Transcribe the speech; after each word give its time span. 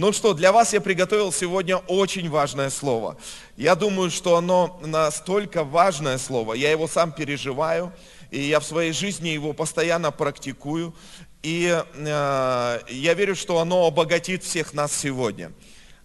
Ну 0.00 0.14
что, 0.14 0.32
для 0.32 0.50
вас 0.50 0.72
я 0.72 0.80
приготовил 0.80 1.30
сегодня 1.30 1.76
очень 1.76 2.30
важное 2.30 2.70
слово. 2.70 3.18
Я 3.58 3.74
думаю, 3.74 4.10
что 4.10 4.36
оно 4.36 4.80
настолько 4.82 5.62
важное 5.62 6.16
слово, 6.16 6.54
я 6.54 6.70
его 6.70 6.88
сам 6.88 7.12
переживаю, 7.12 7.92
и 8.30 8.40
я 8.40 8.60
в 8.60 8.64
своей 8.64 8.92
жизни 8.92 9.28
его 9.28 9.52
постоянно 9.52 10.10
практикую. 10.10 10.94
И 11.42 11.68
э, 11.68 12.80
я 12.88 13.12
верю, 13.12 13.36
что 13.36 13.58
оно 13.58 13.86
обогатит 13.86 14.42
всех 14.42 14.72
нас 14.72 14.90
сегодня. 14.90 15.52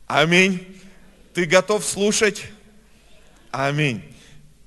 Аминь. 0.08 0.78
Ты 1.34 1.46
готов 1.46 1.86
слушать? 1.86 2.44
Аминь. 3.50 4.04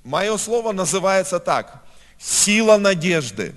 Мое 0.04 0.38
слово 0.38 0.73
называется 0.73 1.38
так. 1.38 1.84
Сила 2.18 2.79
надежды. 2.79 3.54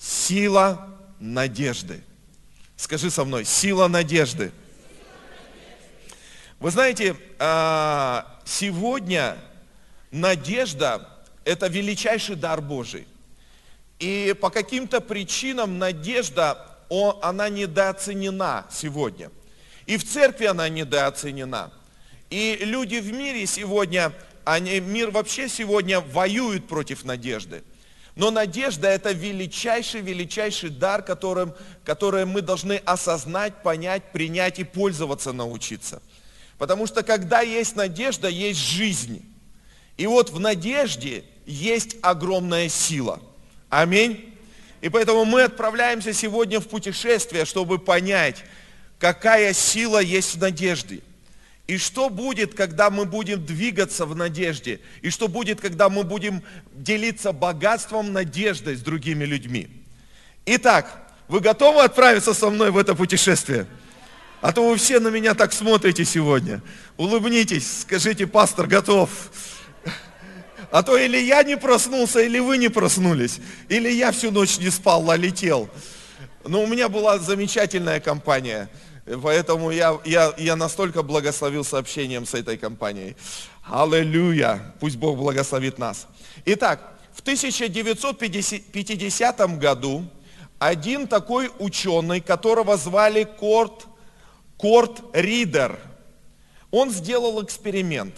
Сила 0.00 0.86
надежды. 1.18 2.00
Скажи 2.76 3.10
со 3.10 3.24
мной, 3.24 3.44
сила 3.44 3.88
надежды. 3.88 4.52
Вы 6.60 6.72
знаете, 6.72 7.14
а, 7.38 8.40
сегодня 8.44 9.38
надежда– 10.10 11.08
это 11.44 11.68
величайший 11.68 12.34
дар 12.34 12.60
Божий. 12.60 13.06
И 14.00 14.34
по 14.40 14.50
каким-то 14.50 15.00
причинам 15.00 15.78
надежда, 15.78 16.76
она 17.22 17.48
недооценена 17.48 18.66
сегодня. 18.72 19.30
И 19.86 19.96
в 19.96 20.04
церкви 20.04 20.46
она 20.46 20.68
недооценена. 20.68 21.72
И 22.28 22.58
люди 22.62 22.96
в 22.96 23.12
мире 23.12 23.46
сегодня, 23.46 24.12
они, 24.44 24.80
мир 24.80 25.10
вообще 25.10 25.48
сегодня 25.48 26.00
воюет 26.00 26.66
против 26.66 27.04
надежды. 27.04 27.62
Но 28.16 28.32
надежда– 28.32 28.88
это 28.88 29.12
величайший, 29.12 30.00
величайший 30.00 30.70
дар, 30.70 31.02
которым, 31.02 31.54
который 31.84 32.24
мы 32.24 32.42
должны 32.42 32.82
осознать, 32.84 33.62
понять, 33.62 34.10
принять 34.10 34.58
и 34.58 34.64
пользоваться 34.64 35.32
научиться. 35.32 36.02
Потому 36.58 36.86
что 36.86 37.02
когда 37.02 37.40
есть 37.40 37.76
надежда, 37.76 38.28
есть 38.28 38.60
жизнь. 38.60 39.24
И 39.96 40.06
вот 40.06 40.30
в 40.30 40.40
надежде 40.40 41.24
есть 41.46 41.96
огромная 42.02 42.68
сила. 42.68 43.20
Аминь. 43.68 44.34
И 44.80 44.88
поэтому 44.88 45.24
мы 45.24 45.42
отправляемся 45.42 46.12
сегодня 46.12 46.60
в 46.60 46.68
путешествие, 46.68 47.44
чтобы 47.44 47.78
понять, 47.78 48.44
какая 48.98 49.52
сила 49.52 50.00
есть 50.00 50.34
в 50.34 50.40
надежде. 50.40 51.00
И 51.66 51.76
что 51.76 52.08
будет, 52.08 52.54
когда 52.54 52.88
мы 52.90 53.04
будем 53.04 53.44
двигаться 53.44 54.06
в 54.06 54.16
надежде? 54.16 54.80
И 55.02 55.10
что 55.10 55.28
будет, 55.28 55.60
когда 55.60 55.88
мы 55.88 56.02
будем 56.02 56.42
делиться 56.72 57.32
богатством 57.32 58.12
надеждой 58.12 58.76
с 58.76 58.80
другими 58.80 59.24
людьми? 59.24 59.68
Итак, 60.46 61.12
вы 61.28 61.40
готовы 61.40 61.82
отправиться 61.82 62.32
со 62.32 62.48
мной 62.48 62.70
в 62.70 62.78
это 62.78 62.94
путешествие? 62.94 63.66
А 64.40 64.52
то 64.52 64.68
вы 64.68 64.76
все 64.76 65.00
на 65.00 65.08
меня 65.08 65.34
так 65.34 65.52
смотрите 65.52 66.04
сегодня. 66.04 66.62
Улыбнитесь, 66.96 67.80
скажите, 67.80 68.24
пастор 68.26 68.68
готов. 68.68 69.10
А 70.70 70.82
то 70.82 70.96
или 70.96 71.18
я 71.18 71.42
не 71.42 71.56
проснулся, 71.56 72.20
или 72.20 72.38
вы 72.38 72.58
не 72.58 72.68
проснулись. 72.68 73.40
Или 73.68 73.90
я 73.90 74.12
всю 74.12 74.30
ночь 74.30 74.58
не 74.58 74.70
спал, 74.70 75.10
а 75.10 75.16
летел. 75.16 75.68
Но 76.46 76.62
у 76.62 76.66
меня 76.66 76.88
была 76.88 77.18
замечательная 77.18 78.00
компания. 78.00 78.70
Поэтому 79.22 79.70
я, 79.70 79.98
я, 80.04 80.34
я 80.36 80.56
настолько 80.56 81.02
благословил 81.02 81.64
сообщением 81.64 82.26
с 82.26 82.34
этой 82.34 82.58
компанией. 82.58 83.16
Аллилуйя! 83.64 84.74
Пусть 84.78 84.96
Бог 84.96 85.16
благословит 85.16 85.78
нас. 85.78 86.06
Итак, 86.44 86.98
в 87.14 87.20
1950 87.20 89.58
году 89.58 90.04
один 90.58 91.08
такой 91.08 91.50
ученый, 91.58 92.20
которого 92.20 92.76
звали 92.76 93.24
Корт 93.24 93.87
Корт 94.58 95.00
Ридер. 95.14 95.78
Он 96.70 96.90
сделал 96.90 97.42
эксперимент. 97.42 98.14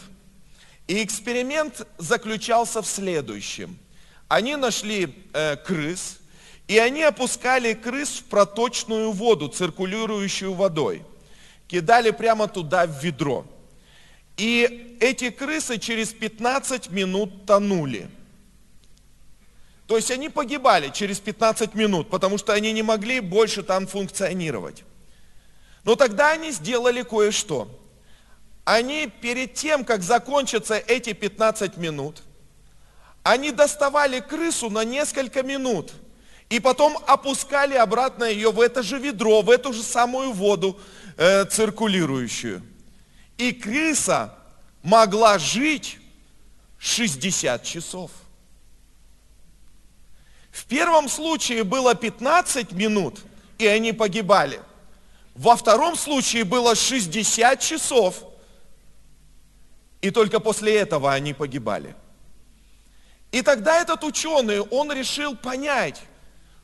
И 0.88 1.04
эксперимент 1.04 1.86
заключался 1.98 2.82
в 2.82 2.86
следующем. 2.86 3.78
Они 4.26 4.56
нашли 4.56 5.14
э, 5.32 5.56
крыс, 5.56 6.18
и 6.66 6.78
они 6.78 7.02
опускали 7.02 7.74
крыс 7.74 8.18
в 8.18 8.24
проточную 8.24 9.12
воду, 9.12 9.48
циркулирующую 9.48 10.54
водой. 10.54 11.04
Кидали 11.68 12.10
прямо 12.10 12.48
туда 12.48 12.86
в 12.86 13.04
ведро. 13.04 13.46
И 14.36 14.96
эти 15.00 15.30
крысы 15.30 15.78
через 15.78 16.12
15 16.12 16.90
минут 16.90 17.44
тонули. 17.44 18.08
То 19.86 19.96
есть 19.96 20.10
они 20.10 20.28
погибали 20.28 20.90
через 20.94 21.20
15 21.20 21.74
минут, 21.74 22.08
потому 22.08 22.38
что 22.38 22.52
они 22.52 22.72
не 22.72 22.82
могли 22.82 23.20
больше 23.20 23.62
там 23.62 23.86
функционировать. 23.86 24.84
Но 25.84 25.96
тогда 25.96 26.32
они 26.32 26.50
сделали 26.52 27.02
кое-что. 27.02 27.68
Они 28.64 29.06
перед 29.06 29.54
тем, 29.54 29.84
как 29.84 30.02
закончатся 30.02 30.76
эти 30.76 31.12
15 31.12 31.76
минут, 31.76 32.22
они 33.22 33.50
доставали 33.52 34.20
крысу 34.20 34.70
на 34.70 34.84
несколько 34.84 35.42
минут 35.42 35.92
и 36.50 36.58
потом 36.58 36.98
опускали 37.06 37.74
обратно 37.74 38.24
ее 38.24 38.50
в 38.50 38.60
это 38.60 38.82
же 38.82 38.98
ведро, 38.98 39.42
в 39.42 39.50
эту 39.50 39.72
же 39.72 39.82
самую 39.82 40.32
воду 40.32 40.78
э, 41.16 41.44
циркулирующую. 41.44 42.62
И 43.38 43.52
крыса 43.52 44.34
могла 44.82 45.38
жить 45.38 45.98
60 46.78 47.62
часов. 47.62 48.10
В 50.50 50.64
первом 50.64 51.08
случае 51.08 51.62
было 51.62 51.94
15 51.94 52.72
минут, 52.72 53.20
и 53.58 53.66
они 53.66 53.92
погибали. 53.92 54.60
Во 55.34 55.56
втором 55.56 55.96
случае 55.96 56.44
было 56.44 56.74
60 56.74 57.60
часов, 57.60 58.24
и 60.00 60.10
только 60.10 60.40
после 60.40 60.76
этого 60.76 61.12
они 61.12 61.34
погибали. 61.34 61.94
И 63.32 63.42
тогда 63.42 63.80
этот 63.80 64.02
ученый, 64.02 64.60
он 64.60 64.92
решил 64.92 65.36
понять, 65.36 66.02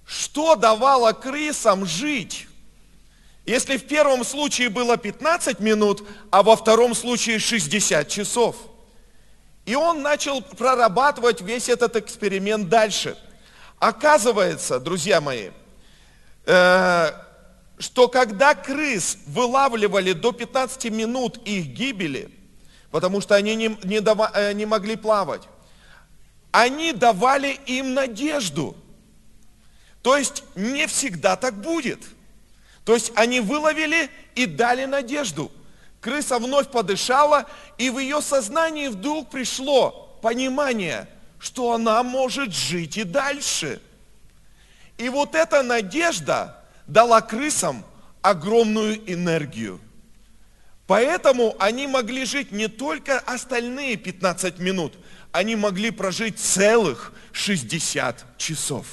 что 0.04 0.56
давало 0.56 1.12
крысам 1.12 1.86
жить. 1.86 2.48
Если 3.44 3.76
в 3.76 3.86
первом 3.86 4.24
случае 4.24 4.70
было 4.70 4.96
15 4.96 5.60
минут, 5.60 6.06
а 6.30 6.42
во 6.42 6.56
втором 6.56 6.94
случае 6.94 7.38
60 7.38 8.08
часов. 8.08 8.56
И 9.64 9.74
он 9.76 10.02
начал 10.02 10.42
прорабатывать 10.42 11.40
весь 11.40 11.68
этот 11.68 11.96
эксперимент 11.96 12.68
дальше. 12.68 13.16
Оказывается, 13.78 14.80
друзья 14.80 15.20
мои, 15.20 15.50
э, 16.46 17.12
что 17.78 18.08
когда 18.08 18.54
крыс 18.54 19.18
вылавливали 19.26 20.12
до 20.12 20.32
15 20.32 20.90
минут 20.90 21.38
их 21.44 21.66
гибели, 21.66 22.30
потому 22.90 23.20
что 23.20 23.34
они 23.34 23.54
не, 23.54 23.76
не, 23.84 24.00
дава, 24.00 24.30
э, 24.34 24.52
не 24.52 24.66
могли 24.66 24.96
плавать, 24.96 25.42
они 26.52 26.92
давали 26.92 27.58
им 27.66 27.92
надежду. 27.94 28.76
То 30.02 30.16
есть 30.16 30.44
не 30.54 30.86
всегда 30.86 31.36
так 31.36 31.60
будет. 31.60 32.00
То 32.84 32.94
есть 32.94 33.12
они 33.16 33.40
выловили 33.40 34.08
и 34.34 34.46
дали 34.46 34.84
надежду. 34.84 35.50
Крыса 36.00 36.38
вновь 36.38 36.70
подышала, 36.70 37.46
и 37.78 37.90
в 37.90 37.98
ее 37.98 38.22
сознании 38.22 38.88
вдруг 38.88 39.28
пришло 39.28 40.18
понимание, 40.22 41.08
что 41.38 41.72
она 41.72 42.02
может 42.02 42.54
жить 42.54 42.96
и 42.96 43.02
дальше. 43.02 43.82
И 44.96 45.08
вот 45.08 45.34
эта 45.34 45.62
надежда, 45.62 46.64
дала 46.86 47.20
крысам 47.20 47.84
огромную 48.22 49.12
энергию. 49.12 49.80
Поэтому 50.86 51.56
они 51.58 51.86
могли 51.86 52.24
жить 52.24 52.52
не 52.52 52.68
только 52.68 53.18
остальные 53.18 53.96
15 53.96 54.58
минут, 54.60 54.94
они 55.32 55.56
могли 55.56 55.90
прожить 55.90 56.38
целых 56.38 57.12
60 57.32 58.38
часов. 58.38 58.86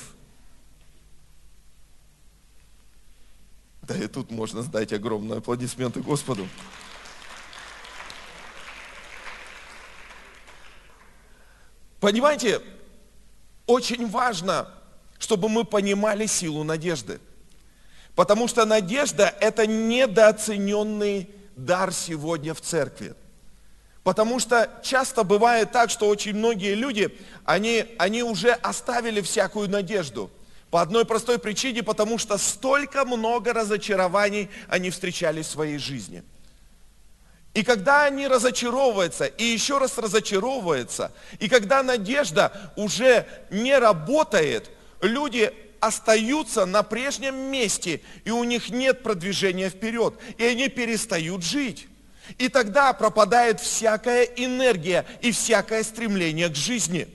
Да 3.83 3.95
и 3.95 4.07
тут 4.07 4.31
можно 4.31 4.61
сдать 4.61 4.93
огромные 4.93 5.39
аплодисменты 5.39 6.01
Господу. 6.01 6.47
Понимаете, 11.99 12.61
очень 13.67 14.09
важно, 14.09 14.67
чтобы 15.19 15.47
мы 15.47 15.63
понимали 15.63 16.25
силу 16.25 16.63
надежды– 16.63 17.21
Потому 18.15 18.47
что 18.47 18.65
надежда– 18.65 19.33
это 19.39 19.65
недооцененный 19.65 21.29
дар 21.55 21.91
сегодня 21.91 22.53
в 22.53 22.61
церкви. 22.61 23.15
Потому 24.03 24.39
что 24.39 24.69
часто 24.83 25.23
бывает 25.23 25.71
так, 25.71 25.89
что 25.89 26.07
очень 26.07 26.35
многие 26.35 26.75
люди, 26.75 27.17
они, 27.45 27.85
они 27.97 28.21
уже 28.21 28.51
оставили 28.51 29.21
всякую 29.21 29.69
надежду. 29.69 30.29
По 30.69 30.81
одной 30.81 31.05
простой 31.05 31.39
причине, 31.39 31.83
потому 31.83 32.17
что 32.17 32.37
столько 32.37 33.05
много 33.05 33.53
разочарований 33.53 34.49
они 34.67 34.89
встречали 34.89 35.41
в 35.41 35.47
своей 35.47 35.77
жизни. 35.77 36.23
И 37.53 37.63
когда 37.63 38.05
они 38.05 38.27
разочаровываются, 38.27 39.25
и 39.25 39.43
еще 39.43 39.77
раз 39.77 39.97
разочаровываются, 39.97 41.11
и 41.39 41.47
когда 41.47 41.83
надежда 41.83 42.73
уже 42.75 43.27
не 43.51 43.77
работает, 43.77 44.71
люди 45.01 45.53
остаются 45.85 46.65
на 46.65 46.83
прежнем 46.83 47.35
месте, 47.35 48.01
и 48.25 48.31
у 48.31 48.43
них 48.43 48.69
нет 48.69 49.03
продвижения 49.03 49.69
вперед, 49.69 50.15
и 50.37 50.45
они 50.45 50.69
перестают 50.69 51.43
жить. 51.43 51.87
И 52.37 52.47
тогда 52.47 52.93
пропадает 52.93 53.59
всякая 53.59 54.23
энергия 54.23 55.05
и 55.21 55.31
всякое 55.31 55.83
стремление 55.83 56.49
к 56.49 56.55
жизни. 56.55 57.07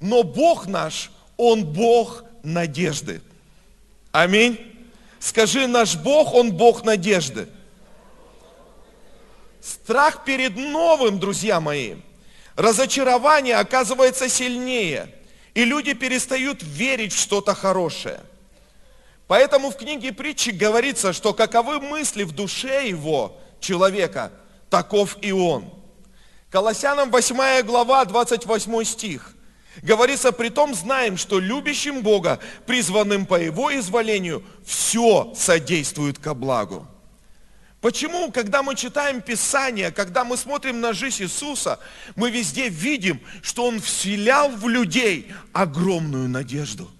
Но 0.00 0.22
Бог 0.22 0.66
наш, 0.66 1.10
Он 1.36 1.64
Бог 1.64 2.24
надежды. 2.42 3.20
Аминь. 4.10 4.58
Скажи, 5.18 5.66
наш 5.66 5.96
Бог, 5.96 6.32
Он 6.32 6.52
Бог 6.52 6.84
надежды. 6.84 7.46
Страх 9.60 10.24
перед 10.24 10.56
новым, 10.56 11.20
друзья 11.20 11.60
мои, 11.60 11.96
разочарование 12.56 13.56
оказывается 13.56 14.30
сильнее, 14.30 15.14
и 15.54 15.64
люди 15.64 15.92
перестают 15.94 16.62
верить 16.62 17.12
в 17.12 17.18
что-то 17.18 17.54
хорошее. 17.54 18.20
Поэтому 19.26 19.70
в 19.70 19.76
книге 19.76 20.12
притчи 20.12 20.50
говорится, 20.50 21.12
что 21.12 21.32
каковы 21.32 21.80
мысли 21.80 22.24
в 22.24 22.32
душе 22.32 22.88
его 22.88 23.38
человека, 23.60 24.32
таков 24.68 25.16
и 25.20 25.32
он. 25.32 25.72
Колоссянам 26.50 27.10
8 27.10 27.62
глава, 27.62 28.04
28 28.04 28.84
стих. 28.84 29.34
Говорится, 29.82 30.32
при 30.32 30.48
том 30.48 30.74
знаем, 30.74 31.16
что 31.16 31.38
любящим 31.38 32.02
Бога, 32.02 32.40
призванным 32.66 33.24
по 33.24 33.40
Его 33.40 33.72
изволению, 33.78 34.42
все 34.64 35.32
содействует 35.36 36.18
ко 36.18 36.34
благу. 36.34 36.88
Почему, 37.80 38.30
когда 38.30 38.62
мы 38.62 38.74
читаем 38.76 39.22
Писание, 39.22 39.90
когда 39.90 40.22
мы 40.22 40.36
смотрим 40.36 40.80
на 40.82 40.92
жизнь 40.92 41.22
Иисуса, 41.22 41.80
мы 42.14 42.30
везде 42.30 42.68
видим, 42.68 43.20
что 43.42 43.64
Он 43.64 43.80
вселял 43.80 44.50
в 44.50 44.68
людей 44.68 45.32
огромную 45.54 46.28
надежду. 46.28 46.90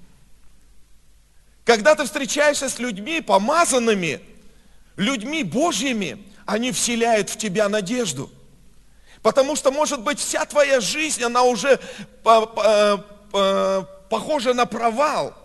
Когда 1.65 1.94
ты 1.94 2.05
встречаешься 2.05 2.71
с 2.71 2.79
людьми 2.79 3.21
помазанными, 3.21 4.21
людьми 4.97 5.44
Божьими, 5.44 6.25
они 6.47 6.73
вселяют 6.73 7.29
в 7.29 7.37
тебя 7.37 7.69
надежду. 7.69 8.31
Потому 9.21 9.56
что, 9.56 9.71
может 9.71 10.00
быть, 10.00 10.19
вся 10.19 10.47
твоя 10.47 10.81
жизнь, 10.81 11.23
она 11.23 11.43
уже 11.43 11.79
похожа 14.09 14.55
на 14.55 14.65
провал. 14.65 15.37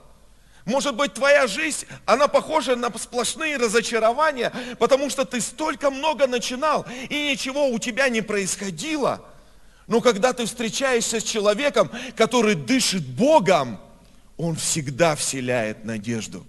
Может 0.66 0.96
быть, 0.96 1.14
твоя 1.14 1.46
жизнь, 1.46 1.86
она 2.06 2.28
похожа 2.28 2.76
на 2.76 2.92
сплошные 2.98 3.58
разочарования, 3.58 4.52
потому 4.80 5.12
что 5.12 5.24
ты 5.24 5.40
столько 5.40 5.92
много 5.92 6.26
начинал, 6.26 6.86
и 7.10 7.30
ничего 7.30 7.70
у 7.70 7.78
тебя 7.78 8.10
не 8.10 8.22
происходило. 8.22 9.24
Но 9.86 10.02
когда 10.02 10.34
ты 10.34 10.48
встречаешься 10.48 11.20
с 11.20 11.24
человеком, 11.24 11.92
который 12.16 12.56
дышит 12.56 13.06
Богом, 13.06 13.80
он 14.38 14.56
всегда 14.56 15.16
вселяет 15.16 15.86
надежду. 15.86 16.44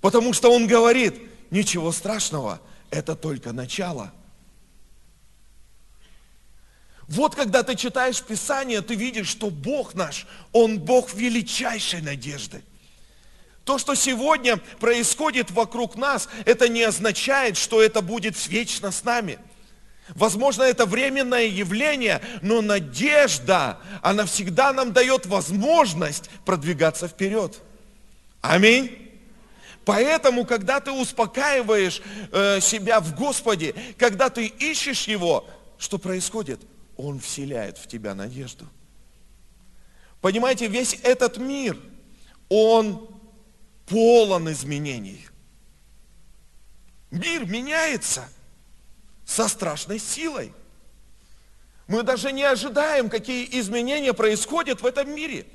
Потому 0.00 0.32
что 0.32 0.52
он 0.52 0.68
говорит, 0.68 1.20
ничего 1.50 1.90
страшного, 1.90 2.60
это 2.90 3.16
только 3.16 3.52
начало. 3.52 4.12
Вот 7.08 7.34
когда 7.34 7.64
ты 7.64 7.74
читаешь 7.74 8.22
Писание, 8.22 8.80
ты 8.80 8.94
видишь, 8.94 9.28
что 9.28 9.50
Бог 9.50 9.94
наш, 9.94 10.26
Он 10.52 10.78
Бог 10.78 11.14
величайшей 11.14 12.00
надежды. 12.00 12.62
То, 13.68 13.76
что 13.76 13.94
сегодня 13.94 14.56
происходит 14.80 15.50
вокруг 15.50 15.94
нас, 15.96 16.30
это 16.46 16.70
не 16.70 16.84
означает, 16.84 17.58
что 17.58 17.82
это 17.82 18.00
будет 18.00 18.34
вечно 18.48 18.90
с 18.90 19.04
нами. 19.04 19.38
Возможно, 20.14 20.62
это 20.62 20.86
временное 20.86 21.44
явление, 21.44 22.22
но 22.40 22.62
надежда, 22.62 23.78
она 24.00 24.24
всегда 24.24 24.72
нам 24.72 24.94
дает 24.94 25.26
возможность 25.26 26.30
продвигаться 26.46 27.08
вперед. 27.08 27.60
Аминь. 28.40 29.12
Поэтому, 29.84 30.46
когда 30.46 30.80
ты 30.80 30.90
успокаиваешь 30.90 32.00
э, 32.32 32.60
себя 32.62 33.00
в 33.00 33.14
Господе, 33.14 33.74
когда 33.98 34.30
ты 34.30 34.46
ищешь 34.46 35.06
Его, 35.06 35.46
что 35.78 35.98
происходит? 35.98 36.62
Он 36.96 37.20
вселяет 37.20 37.76
в 37.76 37.86
тебя 37.86 38.14
надежду. 38.14 38.64
Понимаете, 40.22 40.68
весь 40.68 40.98
этот 41.02 41.36
мир, 41.36 41.76
он 42.48 43.17
полон 43.88 44.50
изменений. 44.52 45.26
Мир 47.10 47.46
меняется 47.46 48.28
со 49.24 49.48
страшной 49.48 49.98
силой. 49.98 50.52
Мы 51.86 52.02
даже 52.02 52.32
не 52.32 52.44
ожидаем, 52.44 53.08
какие 53.08 53.48
изменения 53.58 54.12
происходят 54.12 54.82
в 54.82 54.86
этом 54.86 55.10
мире. 55.14 55.46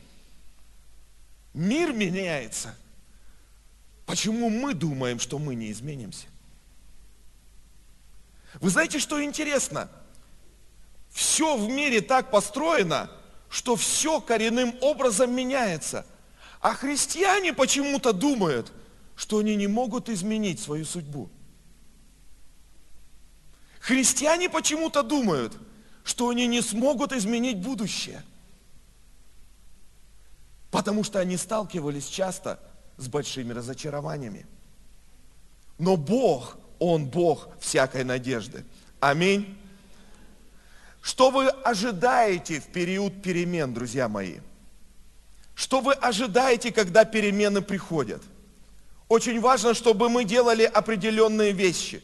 Мир 1.54 1.94
меняется. 1.94 2.76
Почему 4.08 4.50
мы 4.50 4.74
думаем, 4.74 5.20
что 5.20 5.38
мы 5.38 5.54
не 5.54 5.72
изменимся? 5.72 6.26
Вы 8.56 8.70
знаете, 8.70 9.00
что 9.00 9.24
интересно? 9.24 9.90
Все 11.12 11.56
в 11.56 11.70
мире 11.70 12.02
так 12.02 12.32
построено, 12.32 13.12
что 13.50 13.76
все 13.76 14.20
коренным 14.20 14.76
образом 14.82 15.32
меняется– 15.32 16.06
а 16.64 16.76
христиане 16.76 17.52
почему-то 17.52 18.14
думают, 18.14 18.72
что 19.18 19.40
они 19.40 19.58
не 19.58 19.68
могут 19.68 20.08
изменить 20.08 20.62
свою 20.62 20.86
судьбу. 20.86 21.30
Христиане 23.82 24.50
почему-то 24.50 25.04
думают, 25.04 25.58
что 26.06 26.30
они 26.30 26.48
не 26.48 26.62
смогут 26.62 27.12
изменить 27.12 27.60
будущее. 27.60 28.24
Потому 30.72 31.04
что 31.04 31.20
они 31.20 31.36
сталкивались 31.36 32.08
часто 32.08 32.62
с 32.96 33.10
большими 33.10 33.52
разочарованиями. 33.52 34.46
Но 35.78 35.98
Бог, 35.98 36.58
Он 36.80 37.06
Бог 37.08 37.50
всякой 37.60 38.06
надежды. 38.06 38.64
Аминь. 39.02 39.58
Что 41.02 41.30
вы 41.30 41.50
ожидаете 41.50 42.62
в 42.62 42.68
период 42.68 43.22
перемен, 43.22 43.74
друзья 43.74 44.08
мои? 44.08 44.40
Что 45.56 45.82
вы 45.82 45.94
ожидаете, 45.94 46.72
когда 46.72 47.06
перемены 47.06 47.62
приходят? 47.62 48.22
Очень 49.08 49.40
важно, 49.40 49.74
чтобы 49.74 50.10
мы 50.10 50.24
делали 50.24 50.64
определенные 50.64 51.52
вещи. 51.52 52.02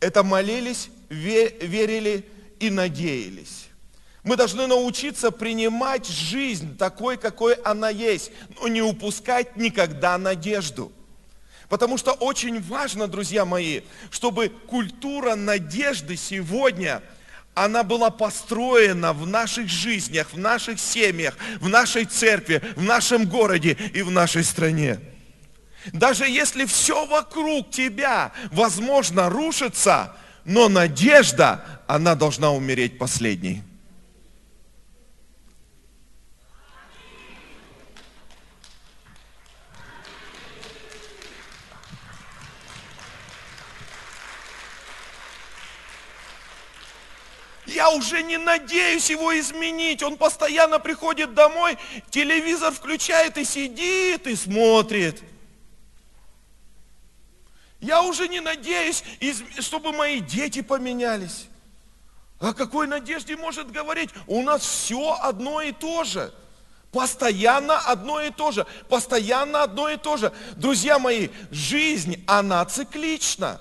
Это 0.00 0.22
молились, 0.22 0.88
верили 1.10 2.24
и 2.60 2.70
надеялись. 2.70 3.66
Мы 4.22 4.36
должны 4.36 4.66
научиться 4.66 5.30
принимать 5.30 6.06
жизнь 6.06 6.76
такой, 6.76 7.16
какой 7.16 7.54
она 7.54 7.88
есть, 7.90 8.30
но 8.60 8.68
не 8.68 8.82
упускать 8.82 9.56
никогда 9.56 10.18
надежду. 10.18 10.92
Потому 11.68 11.98
что 11.98 12.12
очень 12.12 12.62
важно, 12.62 13.08
друзья 13.08 13.44
мои, 13.44 13.82
чтобы 14.10 14.48
культура 14.48 15.34
надежды 15.34 16.16
сегодня– 16.16 17.02
она 17.64 17.82
была 17.82 18.10
построена 18.10 19.12
в 19.12 19.26
наших 19.26 19.68
жизнях, 19.68 20.28
в 20.32 20.38
наших 20.38 20.78
семьях, 20.78 21.36
в 21.60 21.68
нашей 21.68 22.04
церкви, 22.04 22.62
в 22.76 22.82
нашем 22.82 23.26
городе 23.26 23.76
и 23.94 24.02
в 24.02 24.10
нашей 24.10 24.44
стране. 24.44 25.00
Даже 25.92 26.28
если 26.28 26.64
все 26.66 27.06
вокруг 27.06 27.70
тебя, 27.70 28.32
возможно, 28.52 29.28
рушится, 29.28 30.14
но 30.44 30.68
надежда, 30.68 31.64
она 31.86 32.14
должна 32.14 32.52
умереть 32.52 32.98
последней. 32.98 33.62
Я 47.78 47.90
уже 47.90 48.24
не 48.24 48.38
надеюсь 48.38 49.08
его 49.08 49.38
изменить. 49.38 50.02
Он 50.02 50.16
постоянно 50.16 50.80
приходит 50.80 51.34
домой, 51.34 51.78
телевизор 52.10 52.72
включает 52.72 53.38
и 53.38 53.44
сидит 53.44 54.26
и 54.26 54.34
смотрит. 54.34 55.22
Я 57.78 58.02
уже 58.02 58.26
не 58.26 58.40
надеюсь, 58.40 59.04
чтобы 59.60 59.92
мои 59.92 60.18
дети 60.18 60.60
поменялись. 60.60 61.46
О 62.40 62.52
какой 62.52 62.88
надежде 62.88 63.36
может 63.36 63.70
говорить? 63.70 64.10
У 64.26 64.42
нас 64.42 64.62
все 64.62 65.16
одно 65.22 65.60
и 65.60 65.70
то 65.70 66.02
же. 66.02 66.34
Постоянно 66.90 67.78
одно 67.78 68.20
и 68.20 68.30
то 68.30 68.50
же. 68.50 68.66
Постоянно 68.88 69.62
одно 69.62 69.88
и 69.88 69.96
то 69.96 70.16
же. 70.16 70.32
Друзья 70.56 70.98
мои, 70.98 71.28
жизнь, 71.52 72.24
она 72.26 72.64
циклична. 72.64 73.60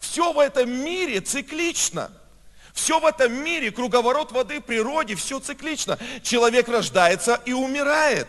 Все 0.00 0.32
в 0.32 0.40
этом 0.40 0.68
мире 0.68 1.20
циклично. 1.20 2.10
Все 2.80 2.98
в 2.98 3.04
этом 3.04 3.32
мире, 3.44 3.70
круговорот 3.70 4.32
воды, 4.32 4.58
природе, 4.58 5.14
все 5.14 5.38
циклично. 5.38 5.98
Человек 6.22 6.66
рождается 6.66 7.38
и 7.44 7.52
умирает. 7.52 8.26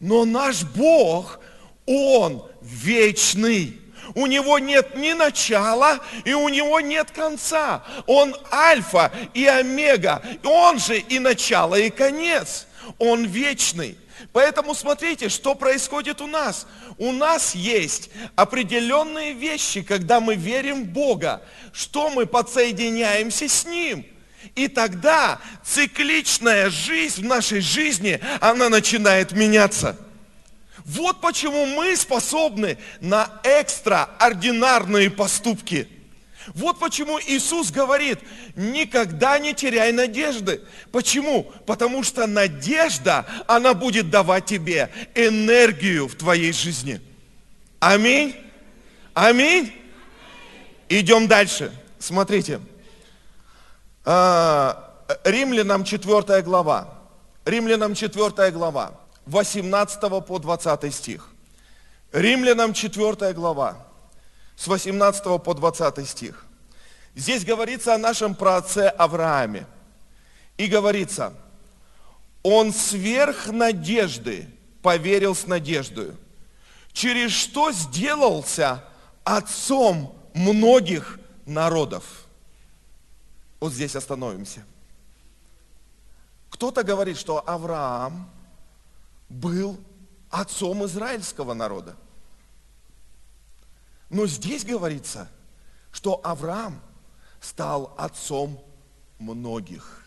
Но 0.00 0.24
наш 0.24 0.62
Бог, 0.62 1.38
Он 1.84 2.42
вечный. 2.62 3.78
У 4.14 4.26
него 4.26 4.58
нет 4.58 4.96
ни 4.96 5.12
начала, 5.12 6.00
и 6.24 6.32
у 6.32 6.48
него 6.48 6.80
нет 6.80 7.10
конца. 7.10 7.84
Он 8.06 8.34
альфа 8.50 9.12
и 9.34 9.44
омега. 9.44 10.22
Он 10.44 10.78
же 10.78 10.98
и 10.98 11.18
начало, 11.18 11.74
и 11.74 11.90
конец. 11.90 12.66
Он 12.98 13.26
вечный. 13.26 13.98
Поэтому 14.32 14.74
смотрите, 14.74 15.28
что 15.28 15.54
происходит 15.54 16.20
у 16.20 16.26
нас. 16.26 16.66
У 16.96 17.12
нас 17.12 17.54
есть 17.54 18.10
определенные 18.36 19.32
вещи, 19.32 19.82
когда 19.82 20.20
мы 20.20 20.34
верим 20.34 20.84
в 20.84 20.88
Бога, 20.88 21.42
что 21.72 22.10
мы 22.10 22.26
подсоединяемся 22.26 23.48
с 23.48 23.64
Ним. 23.64 24.06
И 24.54 24.68
тогда 24.68 25.40
цикличная 25.64 26.70
жизнь 26.70 27.22
в 27.22 27.24
нашей 27.24 27.60
жизни, 27.60 28.20
она 28.40 28.68
начинает 28.68 29.32
меняться. 29.32 29.96
Вот 30.84 31.20
почему 31.20 31.66
мы 31.66 31.96
способны 31.96 32.78
на 33.00 33.30
экстраординарные 33.42 35.10
поступки– 35.10 35.88
вот 36.54 36.78
почему 36.78 37.18
Иисус 37.20 37.70
говорит, 37.70 38.18
никогда 38.56 39.38
не 39.38 39.54
теряй 39.54 39.92
надежды. 39.92 40.62
Почему? 40.92 41.44
Потому 41.66 42.02
что 42.02 42.26
надежда, 42.26 43.26
она 43.46 43.74
будет 43.74 44.10
давать 44.10 44.46
тебе 44.46 44.90
энергию 45.14 46.08
в 46.08 46.14
твоей 46.14 46.52
жизни. 46.52 47.00
Аминь. 47.80 48.34
Аминь. 49.14 49.72
Идем 50.88 51.26
дальше. 51.26 51.72
Смотрите. 51.98 52.60
А, 54.04 54.94
Римлянам 55.24 55.84
4 55.84 56.42
глава. 56.42 56.98
Римлянам 57.44 57.94
4 57.94 58.50
глава. 58.52 58.92
18 59.26 60.24
по 60.24 60.38
20 60.38 60.94
стих. 60.94 61.28
Римлянам 62.12 62.72
4 62.72 63.32
глава 63.34 63.87
с 64.58 64.66
18 64.66 65.40
по 65.40 65.54
20 65.54 66.08
стих. 66.08 66.44
Здесь 67.14 67.44
говорится 67.44 67.94
о 67.94 67.98
нашем 67.98 68.34
праотце 68.34 68.88
Аврааме. 68.88 69.66
И 70.56 70.66
говорится, 70.66 71.32
он 72.42 72.72
сверх 72.72 73.46
надежды 73.46 74.48
поверил 74.82 75.36
с 75.36 75.46
надеждой, 75.46 76.12
через 76.92 77.30
что 77.30 77.70
сделался 77.70 78.84
отцом 79.22 80.12
многих 80.34 81.20
народов. 81.46 82.04
Вот 83.60 83.72
здесь 83.72 83.94
остановимся. 83.94 84.64
Кто-то 86.50 86.82
говорит, 86.82 87.16
что 87.16 87.48
Авраам 87.48 88.28
был 89.28 89.78
отцом 90.30 90.84
израильского 90.84 91.54
народа. 91.54 91.94
Но 94.10 94.26
здесь 94.26 94.64
говорится, 94.64 95.30
что 95.92 96.20
Авраам 96.24 96.80
стал 97.40 97.94
отцом 97.96 98.62
многих. 99.18 100.04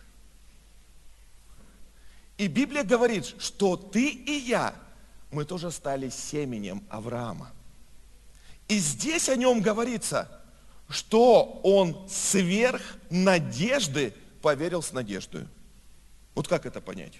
И 2.37 2.47
Библия 2.47 2.83
говорит, 2.83 3.25
что 3.39 3.75
ты 3.75 4.09
и 4.09 4.31
я, 4.31 4.73
мы 5.31 5.45
тоже 5.45 5.71
стали 5.71 6.09
семенем 6.09 6.83
Авраама. 6.89 7.51
И 8.67 8.79
здесь 8.79 9.29
о 9.29 9.35
нем 9.35 9.61
говорится, 9.61 10.41
что 10.89 11.59
он 11.63 12.07
сверх 12.09 12.81
надежды 13.09 14.13
поверил 14.41 14.81
с 14.81 14.91
надеждой. 14.91 15.47
Вот 16.33 16.47
как 16.47 16.65
это 16.65 16.81
понять? 16.81 17.13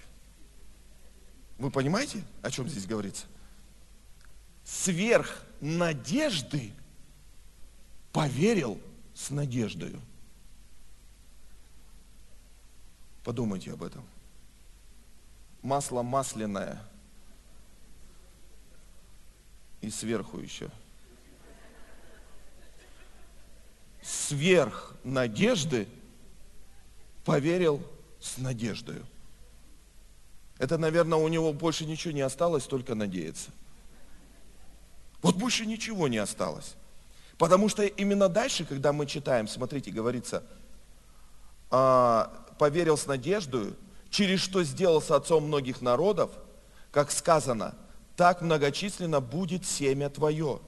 Вы 1.58 1.70
понимаете, 1.70 2.24
о 2.42 2.50
чем 2.50 2.68
здесь 2.68 2.86
говорится? 2.86 3.26
Сверх 4.64 5.44
надежды 5.62 6.72
поверил 8.12 8.78
с 9.14 9.30
надеждою. 9.30 9.98
Подумайте 13.24 13.72
об 13.72 13.84
этом. 13.84 14.04
Масло 15.62 16.02
масляное 16.02 16.82
и 19.80 19.88
сверху 19.88 20.38
еще. 20.40 20.68
Сверх 24.02 24.96
надежды 25.04 25.86
поверил 27.24 27.80
с 28.20 28.36
надеждою. 28.38 29.06
Это, 30.58 30.76
наверное, 30.76 31.18
у 31.18 31.28
него 31.28 31.52
больше 31.52 31.86
ничего 31.86 32.12
не 32.12 32.22
осталось, 32.22 32.64
только 32.64 32.96
надеяться. 32.96 33.52
Вот 35.22 35.36
больше 35.36 35.64
ничего 35.66 36.08
не 36.08 36.18
осталось. 36.18 36.74
Потому 37.38 37.68
что 37.68 37.84
именно 37.84 38.28
дальше, 38.28 38.64
когда 38.64 38.92
мы 38.92 39.06
читаем, 39.06 39.48
смотрите, 39.48 39.90
говорится, 39.90 40.42
«А, 41.70 42.30
поверил 42.58 42.98
с 42.98 43.06
надеждой, 43.06 43.74
через 44.10 44.40
что 44.40 44.62
сделался 44.62 45.16
отцом 45.16 45.44
многих 45.44 45.80
народов, 45.80 46.30
как 46.90 47.10
сказано, 47.10 47.74
так 48.16 48.42
многочисленно 48.42 49.20
будет 49.20 49.64
семя 49.64 50.10
твое. 50.10 50.60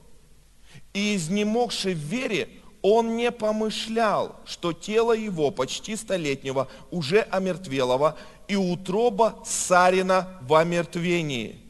И 0.95 1.17
изнемогший 1.17 1.95
в 1.95 1.99
вере, 1.99 2.49
он 2.81 3.17
не 3.17 3.31
помышлял, 3.31 4.37
что 4.47 4.73
тело 4.73 5.13
его 5.13 5.51
почти 5.51 5.97
столетнего, 5.97 6.69
уже 6.91 7.21
омертвелого, 7.21 8.17
и 8.49 8.57
утроба 8.57 9.43
Сарина 9.45 10.39
в 10.43 10.55
омертвении– 10.55 11.61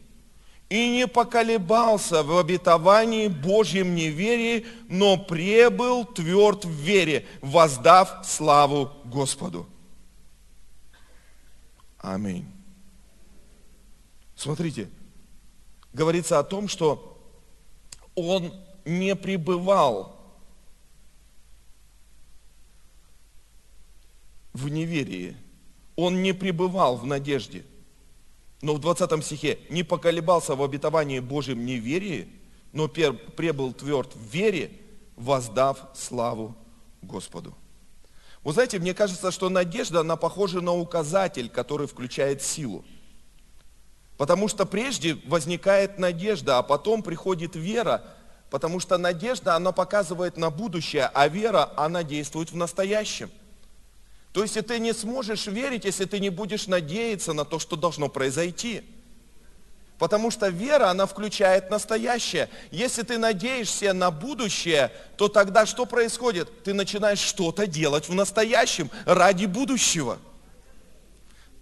и 0.69 0.91
не 0.91 1.07
поколебался 1.07 2.23
в 2.23 2.37
обетовании 2.39 3.29
Божьем 3.29 3.95
неверии, 3.95 4.67
но 4.89 5.17
пребыл 5.17 6.05
тверд 6.05 6.65
в 6.65 6.71
вере, 6.71 7.27
воздав 7.41 8.27
славу 8.27 8.91
Господу. 9.05 9.69
Аминь. 11.99 12.47
Смотрите, 14.37 14.91
говорится 15.93 16.39
о 16.39 16.45
том, 16.45 16.69
что 16.69 17.19
он 18.15 18.53
не 18.85 19.15
пребывал 19.15 20.17
в 24.53 24.69
неверии, 24.69 25.37
он 25.97 26.23
не 26.23 26.33
пребывал 26.33 26.97
в 26.97 27.07
надежде– 27.07 27.65
но 28.63 28.75
в 28.75 28.81
20 28.81 29.25
стихе 29.25 29.59
не 29.69 29.83
поколебался 29.83 30.55
в 30.55 30.63
обетовании 30.63 31.21
Божьем 31.21 31.65
неверии, 31.65 32.29
но 32.73 32.89
пребыл 32.89 33.73
тверд 33.73 34.15
в 34.15 34.33
вере, 34.33 34.73
воздав 35.17 35.79
славу 35.95 36.57
Господу. 37.03 37.55
Вы 38.43 38.53
знаете, 38.53 38.79
мне 38.79 38.95
кажется, 38.95 39.31
что 39.31 39.49
надежда, 39.49 40.01
она 40.01 40.17
похожа 40.17 40.61
на 40.61 40.73
указатель, 40.73 41.49
который 41.49 41.87
включает 41.87 42.43
силу. 42.43 42.85
Потому 44.17 44.49
что 44.49 44.67
прежде 44.67 45.17
возникает 45.27 45.99
надежда, 45.99 46.59
а 46.59 46.63
потом 46.63 47.03
приходит 47.03 47.57
вера, 47.57 48.03
потому 48.51 48.81
что 48.81 48.99
надежда, 48.99 49.57
она 49.57 49.73
показывает 49.73 50.37
на 50.37 50.51
будущее, 50.51 51.11
а 51.13 51.29
вера, 51.29 51.73
она 51.77 52.03
действует 52.03 52.51
в 52.51 52.57
настоящем– 52.57 53.31
то 54.35 54.43
есть, 54.43 54.55
ты 54.67 54.81
не 54.81 54.93
сможешь 54.93 55.47
верить, 55.47 55.85
если 55.85 56.07
ты 56.07 56.19
не 56.19 56.29
будешь 56.29 56.67
надеяться 56.67 57.33
на 57.33 57.45
то, 57.45 57.61
что 57.61 57.77
должно 57.77 58.09
произойти. 58.09 58.83
Потому 59.97 60.33
что 60.33 60.49
вера, 60.49 60.91
она 60.91 61.07
включает 61.07 61.71
настоящее. 61.71 62.51
Если 62.73 63.03
ты 63.03 63.17
надеешься 63.17 63.93
на 63.93 64.11
будущее, 64.11 64.91
то 65.17 65.29
тогда 65.29 65.67
что 65.67 65.87
происходит? 65.87 66.65
Ты 66.65 66.75
начинаешь 66.75 67.21
что-то 67.21 67.69
делать 67.69 68.09
в 68.09 68.15
настоящем 68.15 68.91
ради 69.07 69.47
будущего. 69.47 70.19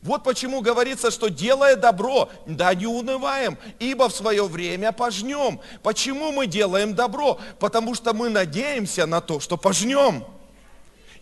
Вот 0.00 0.24
почему 0.24 0.62
говорится, 0.62 1.10
что 1.10 1.28
делая 1.28 1.76
добро, 1.76 2.30
да 2.46 2.72
не 2.72 2.86
унываем, 2.86 3.58
ибо 3.80 4.08
в 4.08 4.14
свое 4.14 4.46
время 4.46 4.92
пожнем. 4.92 5.60
Почему 5.82 6.32
мы 6.32 6.46
делаем 6.46 6.94
добро? 6.94 7.38
Потому 7.58 7.94
что 7.94 8.14
мы 8.14 8.30
надеемся 8.30 9.04
на 9.04 9.20
то, 9.20 9.40
что 9.40 9.58
пожнем. 9.58 10.24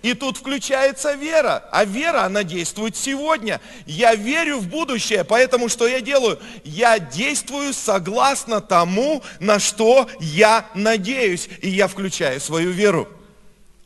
И 0.02 0.14
тут 0.14 0.38
включается 0.38 1.12
вера. 1.14 1.68
А 1.70 1.84
вера, 1.84 2.24
она 2.24 2.42
действует 2.42 2.96
сегодня. 2.96 3.60
Я 3.86 4.14
верю 4.14 4.58
в 4.58 4.68
будущее, 4.68 5.24
поэтому 5.24 5.68
что 5.68 5.86
я 5.86 6.00
делаю? 6.00 6.38
Я 6.64 6.98
действую 6.98 7.74
согласно 7.74 8.60
тому, 8.60 9.22
на 9.40 9.58
что 9.58 10.08
я 10.18 10.70
надеюсь. 10.74 11.48
И 11.60 11.68
я 11.68 11.86
включаю 11.86 12.40
свою 12.40 12.70
веру. 12.70 13.08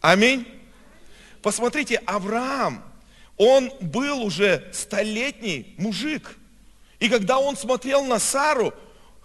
Аминь. 0.01 0.47
Посмотрите, 1.43 1.97
Авраам, 2.07 2.85
он 3.37 3.73
был 3.81 4.23
уже 4.23 4.71
столетний 4.73 5.75
мужик. 5.79 6.37
И 7.01 7.09
когда 7.09 7.39
он 7.39 7.57
смотрел 7.57 8.05
на 8.05 8.21
Сару, 8.21 8.73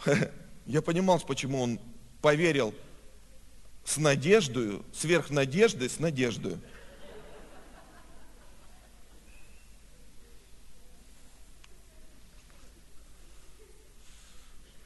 я 0.65 0.81
понимал, 0.81 1.19
почему 1.19 1.61
он 1.61 1.79
поверил 2.21 2.73
с 3.85 3.97
надеждой, 3.97 4.81
сверх 4.93 5.29
надежды, 5.29 5.87
с 5.87 5.99
надеждой. 5.99 6.57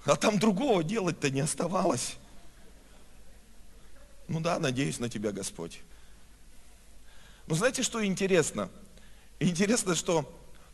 А 0.05 0.15
там 0.15 0.37
другого 0.37 0.83
делать-то 0.83 1.29
не 1.29 1.41
оставалось. 1.41 2.17
Ну 4.27 4.39
да, 4.39 4.59
надеюсь 4.59 4.99
на 4.99 5.09
тебя, 5.09 5.31
Господь. 5.31 5.79
Но 7.47 7.55
знаете, 7.55 7.83
что 7.83 8.05
интересно? 8.05 8.69
Интересно, 9.39 9.95
что 9.95 10.29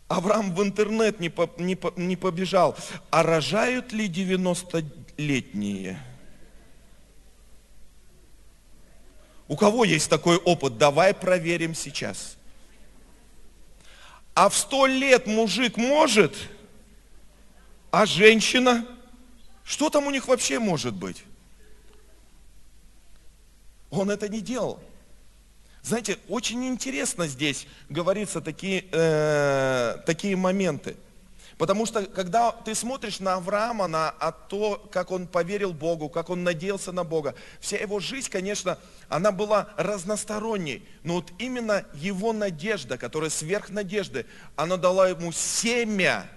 Авраам 0.07 0.55
в 0.55 0.63
интернет 0.63 1.19
не, 1.19 1.29
по, 1.29 1.50
не, 1.57 1.75
по, 1.75 1.93
не 1.95 2.15
побежал. 2.15 2.75
А 3.12 3.24
рожают 3.24 3.91
ли 3.91 4.07
90-летние? 4.07 6.00
У 9.48 9.55
кого 9.55 9.83
есть 9.83 10.09
такой 10.09 10.38
опыт? 10.38 10.77
Давай 10.77 11.13
проверим 11.13 11.75
сейчас. 11.75 12.38
А 14.33 14.50
в 14.50 14.55
сто 14.55 14.86
лет 14.86 15.27
мужик 15.27 15.77
может, 15.77 16.36
а 17.91 18.05
женщина? 18.05 18.86
Что 19.69 19.91
там 19.91 20.07
у 20.07 20.09
них 20.09 20.27
вообще 20.27 20.57
может 20.57 20.95
быть? 20.95 21.23
Он 23.91 24.09
это 24.09 24.27
не 24.27 24.41
делал. 24.41 24.79
Знаете, 25.83 26.17
очень 26.27 26.65
интересно 26.65 27.27
здесь 27.27 27.67
говорится 27.88 28.41
такие, 28.41 28.85
э, 28.91 29.97
такие 30.07 30.35
моменты. 30.35 30.97
Потому 31.59 31.85
что 31.85 32.03
когда 32.07 32.51
ты 32.51 32.73
смотришь 32.73 33.19
на 33.19 33.35
Авраама, 33.35 33.88
на 33.88 34.09
а 34.09 34.31
то, 34.31 34.83
как 34.91 35.11
он 35.11 35.27
поверил 35.27 35.71
Богу, 35.71 36.09
как 36.09 36.31
он 36.31 36.43
надеялся 36.43 36.91
на 36.91 37.03
Бога, 37.03 37.35
вся 37.59 37.77
его 37.77 37.99
жизнь, 37.99 38.31
конечно, 38.31 38.79
она 39.07 39.31
была 39.31 39.69
разносторонней. 39.77 40.83
Но 41.03 41.17
вот 41.17 41.31
именно 41.38 41.85
его 41.93 42.33
надежда, 42.33 42.97
которая 42.97 43.29
сверх 43.29 43.69
надежды, 43.69 44.25
она 44.55 44.77
дала 44.77 45.09
ему 45.09 45.31
семя, 45.31 46.27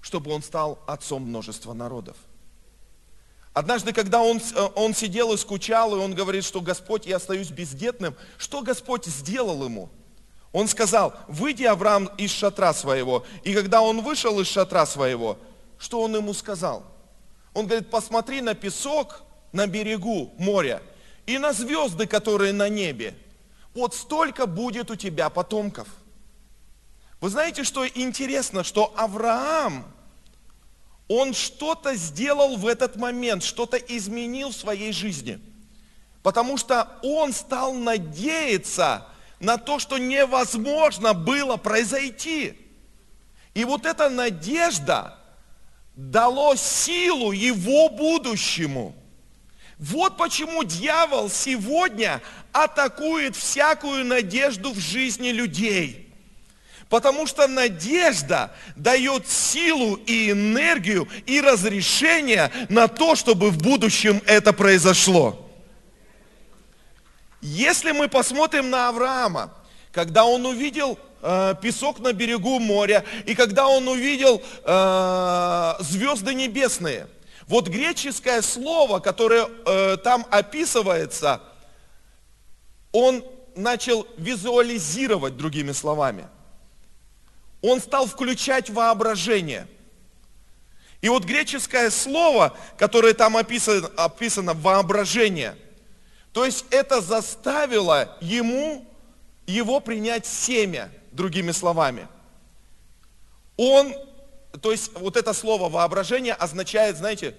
чтобы 0.00 0.32
он 0.32 0.42
стал 0.42 0.78
отцом 0.86 1.22
множества 1.22 1.72
народов. 1.72 2.16
Однажды, 3.52 3.92
когда 3.92 4.22
он, 4.22 4.38
э, 4.38 4.68
он 4.76 4.94
сидел 4.94 5.32
и 5.32 5.36
скучал, 5.36 5.94
и 5.96 5.98
он 5.98 6.14
говорит, 6.14 6.44
что 6.44 6.60
Господь, 6.60 7.06
я 7.06 7.16
остаюсь 7.16 7.50
бездетным, 7.50 8.14
что 8.36 8.62
Господь 8.62 9.06
сделал 9.06 9.64
ему? 9.64 9.90
Он 10.52 10.68
сказал, 10.68 11.14
выйди, 11.26 11.64
Авраам, 11.64 12.06
из 12.18 12.30
шатра 12.30 12.72
своего. 12.72 13.24
И 13.44 13.52
когда 13.52 13.82
он 13.82 14.02
вышел 14.02 14.40
из 14.40 14.46
шатра 14.46 14.86
своего, 14.86 15.38
что 15.78 16.00
он 16.00 16.14
ему 16.14 16.32
сказал? 16.34 16.84
Он 17.52 17.66
говорит, 17.66 17.90
посмотри 17.90 18.40
на 18.40 18.54
песок 18.54 19.22
на 19.52 19.66
берегу 19.66 20.32
моря 20.38 20.82
и 21.26 21.38
на 21.38 21.52
звезды, 21.52 22.06
которые 22.06 22.52
на 22.52 22.68
небе. 22.68 23.14
Вот 23.74 23.94
столько 23.94 24.46
будет 24.46 24.90
у 24.90 24.96
тебя 24.96 25.30
потомков. 25.30 25.88
Вы 27.20 27.30
знаете, 27.30 27.64
что 27.64 27.86
интересно, 27.86 28.62
что 28.62 28.94
Авраам, 28.96 29.92
он 31.08 31.34
что-то 31.34 31.94
сделал 31.96 32.56
в 32.56 32.66
этот 32.66 32.96
момент, 32.96 33.42
что-то 33.42 33.76
изменил 33.76 34.50
в 34.50 34.56
своей 34.56 34.92
жизни. 34.92 35.40
Потому 36.22 36.56
что 36.56 36.98
он 37.02 37.32
стал 37.32 37.74
надеяться 37.74 39.06
на 39.40 39.56
то, 39.56 39.78
что 39.78 39.98
невозможно 39.98 41.14
было 41.14 41.56
произойти. 41.56 42.56
И 43.54 43.64
вот 43.64 43.84
эта 43.86 44.08
надежда 44.10 45.18
дало 45.96 46.54
силу 46.54 47.32
его 47.32 47.88
будущему. 47.88 48.94
Вот 49.78 50.16
почему 50.16 50.62
дьявол 50.62 51.30
сегодня 51.30 52.20
атакует 52.52 53.34
всякую 53.34 54.04
надежду 54.04 54.72
в 54.72 54.78
жизни 54.78 55.30
людей– 55.30 56.04
Потому 56.88 57.26
что 57.26 57.46
надежда 57.46 58.50
дает 58.74 59.28
силу 59.28 59.96
и 60.06 60.30
энергию 60.30 61.06
и 61.26 61.40
разрешение 61.40 62.50
на 62.70 62.88
то, 62.88 63.14
чтобы 63.14 63.50
в 63.50 63.58
будущем 63.58 64.22
это 64.24 64.54
произошло. 64.54 65.50
Если 67.42 67.92
мы 67.92 68.08
посмотрим 68.08 68.70
на 68.70 68.88
Авраама, 68.88 69.52
когда 69.92 70.24
он 70.24 70.46
увидел 70.46 70.98
э, 71.20 71.54
песок 71.60 71.98
на 71.98 72.12
берегу 72.14 72.58
моря, 72.58 73.04
и 73.26 73.34
когда 73.34 73.68
он 73.68 73.86
увидел 73.86 74.42
э, 74.64 75.74
звезды 75.80 76.32
небесные, 76.32 77.06
вот 77.46 77.68
греческое 77.68 78.40
слово, 78.40 78.98
которое 78.98 79.46
э, 79.66 79.98
там 79.98 80.26
описывается, 80.30 81.42
он 82.92 83.22
начал 83.54 84.06
визуализировать 84.16 85.36
другими 85.36 85.72
словами– 85.72 86.26
он 87.62 87.80
стал 87.80 88.06
включать 88.06 88.70
воображение. 88.70 89.66
И 91.00 91.08
вот 91.08 91.24
греческое 91.24 91.90
слово, 91.90 92.56
которое 92.76 93.14
там 93.14 93.36
описано, 93.36 93.88
описано 93.96 94.54
воображение, 94.54 95.56
то 96.32 96.44
есть 96.44 96.64
это 96.70 97.00
заставило 97.00 98.16
ему, 98.20 98.84
его 99.46 99.80
принять 99.80 100.26
семя, 100.26 100.90
другими 101.12 101.52
словами. 101.52 102.08
Он, 103.56 103.94
то 104.60 104.72
есть 104.72 104.92
вот 104.94 105.16
это 105.16 105.32
слово 105.32 105.68
воображение 105.68 106.34
означает, 106.34 106.96
знаете, 106.96 107.36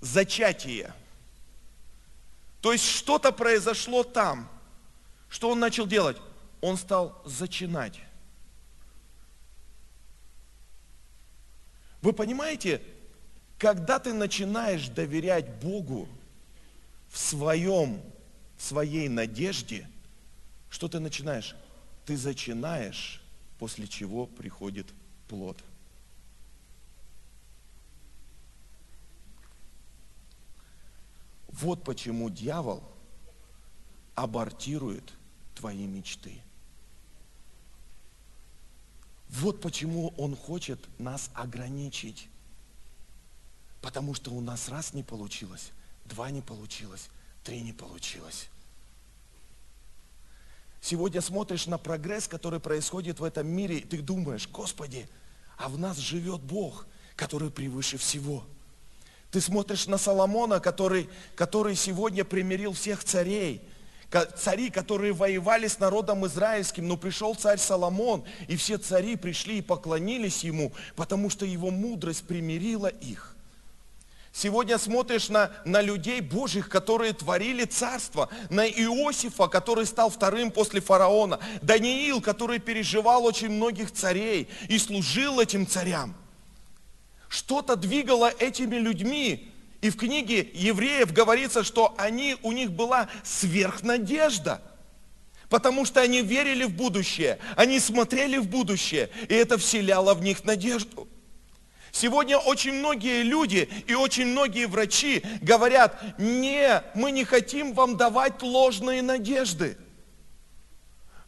зачатие. 0.00 0.92
То 2.60 2.72
есть 2.72 2.88
что-то 2.88 3.32
произошло 3.32 4.02
там. 4.02 4.48
Что 5.28 5.50
он 5.50 5.60
начал 5.60 5.86
делать? 5.86 6.16
Он 6.60 6.76
стал 6.76 7.20
зачинать. 7.24 7.98
Вы 12.02 12.12
понимаете, 12.12 12.82
когда 13.58 14.00
ты 14.00 14.12
начинаешь 14.12 14.88
доверять 14.88 15.48
Богу 15.60 16.08
в 17.08 17.16
своем, 17.16 18.02
в 18.56 18.62
своей 18.62 19.08
надежде, 19.08 19.88
что 20.68 20.88
ты 20.88 20.98
начинаешь? 20.98 21.54
Ты 22.04 22.16
зачинаешь, 22.16 23.22
после 23.58 23.86
чего 23.86 24.26
приходит 24.26 24.88
плод. 25.28 25.62
Вот 31.46 31.84
почему 31.84 32.30
дьявол 32.30 32.82
абортирует 34.16 35.12
твои 35.54 35.86
мечты. 35.86 36.42
Вот 39.32 39.60
почему 39.60 40.12
он 40.18 40.36
хочет 40.36 40.78
нас 40.98 41.30
ограничить. 41.34 42.28
Потому 43.80 44.14
что 44.14 44.30
у 44.30 44.40
нас 44.40 44.68
раз 44.68 44.92
не 44.92 45.02
получилось, 45.02 45.70
два 46.04 46.30
не 46.30 46.42
получилось, 46.42 47.08
три 47.42 47.62
не 47.62 47.72
получилось. 47.72 48.48
Сегодня 50.80 51.20
смотришь 51.20 51.66
на 51.66 51.78
прогресс, 51.78 52.28
который 52.28 52.60
происходит 52.60 53.20
в 53.20 53.24
этом 53.24 53.46
мире, 53.46 53.78
и 53.78 53.84
ты 53.84 54.02
думаешь, 54.02 54.48
Господи, 54.48 55.08
а 55.56 55.68
в 55.68 55.78
нас 55.78 55.96
живет 55.96 56.42
Бог, 56.42 56.86
который 57.16 57.50
превыше 57.50 57.96
всего. 57.96 58.44
Ты 59.30 59.40
смотришь 59.40 59.86
на 59.86 59.96
Соломона, 59.96 60.60
который, 60.60 61.08
который 61.36 61.74
сегодня 61.74 62.24
примирил 62.24 62.74
всех 62.74 63.02
царей, 63.02 63.62
цари, 64.36 64.70
которые 64.70 65.12
воевали 65.12 65.66
с 65.66 65.78
народом 65.78 66.26
израильским, 66.26 66.86
но 66.88 66.96
пришел 66.96 67.34
царь 67.34 67.58
Соломон, 67.58 68.24
и 68.48 68.56
все 68.56 68.78
цари 68.78 69.16
пришли 69.16 69.58
и 69.58 69.62
поклонились 69.62 70.44
ему, 70.44 70.72
потому 70.96 71.30
что 71.30 71.44
его 71.44 71.70
мудрость 71.70 72.26
примирила 72.26 72.88
их. 72.88 73.32
Сегодня 74.34 74.78
смотришь 74.78 75.28
на, 75.28 75.50
на 75.66 75.82
людей 75.82 76.22
Божьих, 76.22 76.70
которые 76.70 77.12
творили 77.12 77.64
царство, 77.66 78.30
на 78.48 78.66
Иосифа, 78.66 79.46
который 79.46 79.84
стал 79.84 80.08
вторым 80.08 80.50
после 80.50 80.80
фараона, 80.80 81.38
Даниил, 81.60 82.22
который 82.22 82.58
переживал 82.58 83.26
очень 83.26 83.50
многих 83.50 83.92
царей 83.92 84.48
и 84.68 84.78
служил 84.78 85.38
этим 85.38 85.66
царям. 85.66 86.14
Что-то 87.28 87.76
двигало 87.76 88.30
этими 88.30 88.76
людьми, 88.76 89.51
и 89.82 89.90
в 89.90 89.96
книге 89.96 90.48
евреев 90.54 91.12
говорится, 91.12 91.64
что 91.64 91.92
они, 91.98 92.36
у 92.42 92.52
них 92.52 92.70
была 92.70 93.08
сверхнадежда. 93.24 94.62
Потому 95.48 95.84
что 95.84 96.00
они 96.00 96.22
верили 96.22 96.64
в 96.64 96.74
будущее, 96.74 97.38
они 97.56 97.78
смотрели 97.78 98.38
в 98.38 98.48
будущее, 98.48 99.10
и 99.28 99.34
это 99.34 99.58
вселяло 99.58 100.14
в 100.14 100.22
них 100.22 100.44
надежду. 100.44 101.08
Сегодня 101.90 102.38
очень 102.38 102.72
многие 102.72 103.22
люди 103.22 103.68
и 103.86 103.94
очень 103.94 104.28
многие 104.28 104.66
врачи 104.66 105.22
говорят, 105.42 106.00
не, 106.16 106.82
мы 106.94 107.10
не 107.10 107.24
хотим 107.24 107.74
вам 107.74 107.96
давать 107.96 108.40
ложные 108.40 109.02
надежды. 109.02 109.76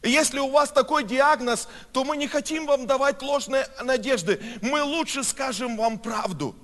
Если 0.01 0.39
у 0.39 0.49
вас 0.49 0.71
такой 0.71 1.03
диагноз, 1.03 1.67
то 1.91 2.03
мы 2.05 2.15
не 2.15 2.27
хотим 2.27 2.65
вам 2.67 2.87
давать 2.87 3.21
ложные 3.21 3.67
надежды. 3.83 4.41
Мы 4.61 4.81
лучше 4.81 5.23
скажем 5.23 5.75
вам 5.77 5.99
правду. 5.99 6.55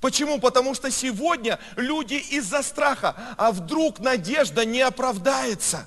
Почему? 0.00 0.38
Потому 0.38 0.74
что 0.74 0.90
сегодня 0.90 1.58
люди 1.76 2.14
из-за 2.14 2.62
страха, 2.62 3.14
а 3.36 3.52
вдруг 3.52 3.98
надежда 3.98 4.64
не 4.64 4.80
оправдается. 4.80 5.86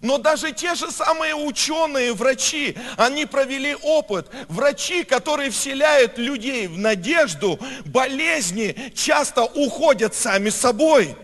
Но 0.00 0.18
даже 0.18 0.52
те 0.52 0.74
же 0.74 0.90
самые 0.90 1.34
ученые, 1.34 2.12
врачи, 2.12 2.76
они 2.96 3.26
провели 3.26 3.74
опыт. 3.74 4.28
Врачи, 4.48 5.02
которые 5.02 5.50
вселяют 5.50 6.18
людей 6.18 6.66
в 6.66 6.78
надежду, 6.78 7.58
болезни 7.86 8.92
часто 8.94 9.44
уходят 9.44 10.14
сами 10.14 10.50
собой. 10.50 11.16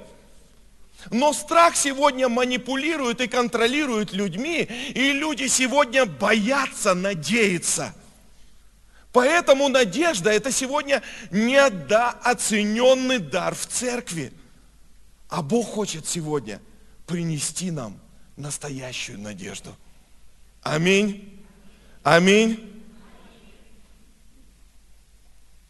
Но 1.10 1.32
страх 1.32 1.76
сегодня 1.76 2.28
манипулирует 2.28 3.20
и 3.20 3.28
контролирует 3.28 4.12
людьми, 4.12 4.62
и 4.94 5.12
люди 5.12 5.46
сегодня 5.46 6.04
боятся 6.06 6.94
надеяться. 6.94 7.94
Поэтому 9.12 9.68
надежда– 9.68 10.30
это 10.32 10.52
сегодня 10.52 11.02
недооцененный 11.30 13.18
дар 13.18 13.54
в 13.54 13.66
церкви. 13.66 14.32
А 15.28 15.42
Бог 15.42 15.66
хочет 15.68 16.06
сегодня 16.06 16.60
принести 17.06 17.70
нам 17.70 18.00
настоящую 18.36 19.18
надежду. 19.18 19.76
Аминь. 20.62 21.44
Аминь. 22.02 22.82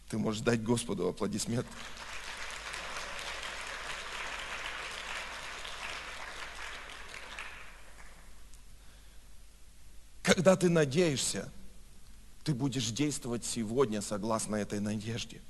Ты 0.09 0.17
можешь 0.17 0.41
дать 0.41 0.61
Господу 0.63 1.07
аплодисмент. 1.07 1.65
Когда 10.21 10.55
ты 10.55 10.69
надеешься, 10.69 11.51
ты 12.43 12.53
будешь 12.53 12.91
действовать 12.91 13.45
сегодня 13.45 14.01
согласно 14.01 14.55
этой 14.55 14.79
надежде. 14.79 15.41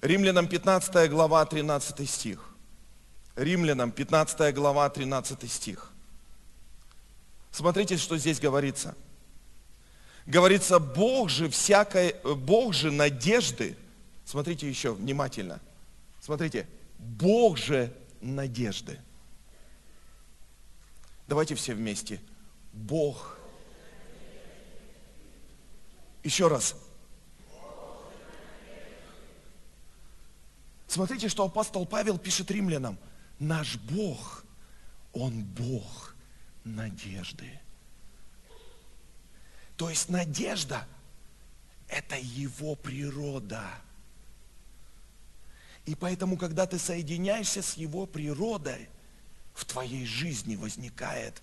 Римлянам 0.00 0.46
15 0.48 1.10
глава, 1.10 1.44
13 1.44 2.08
стих. 2.08 2.54
Римлянам 3.36 3.90
15 3.92 4.54
глава, 4.54 4.88
13 4.88 5.50
стих. 5.50 5.92
Смотрите, 7.50 7.96
что 7.96 8.16
здесь 8.16 8.40
говорится. 8.40 8.94
Говорится, 10.26 10.78
Бог 10.78 11.30
же 11.30 11.48
всякой, 11.48 12.14
Бог 12.22 12.74
же 12.74 12.90
надежды, 12.90 13.76
смотрите 14.26 14.68
еще 14.68 14.92
внимательно, 14.92 15.58
смотрите, 16.20 16.68
Бог 16.98 17.56
же 17.56 17.92
надежды. 18.20 19.00
Давайте 21.26 21.54
все 21.54 21.74
вместе. 21.74 22.20
Бог. 22.72 23.37
Еще 26.28 26.46
раз. 26.46 26.76
Смотрите, 30.86 31.30
что 31.30 31.46
апостол 31.46 31.86
Павел 31.86 32.18
пишет 32.18 32.50
римлянам. 32.50 32.98
Наш 33.38 33.76
Бог, 33.76 34.44
Он 35.14 35.42
Бог 35.42 36.14
надежды. 36.64 37.58
То 39.78 39.88
есть 39.88 40.10
надежда– 40.10 40.86
это 41.88 42.16
Его 42.18 42.74
природа. 42.74 43.64
И 45.86 45.94
поэтому, 45.94 46.36
когда 46.36 46.66
ты 46.66 46.78
соединяешься 46.78 47.62
с 47.62 47.78
Его 47.78 48.04
природой, 48.04 48.90
в 49.54 49.64
твоей 49.64 50.04
жизни 50.04 50.56
возникает 50.56 51.40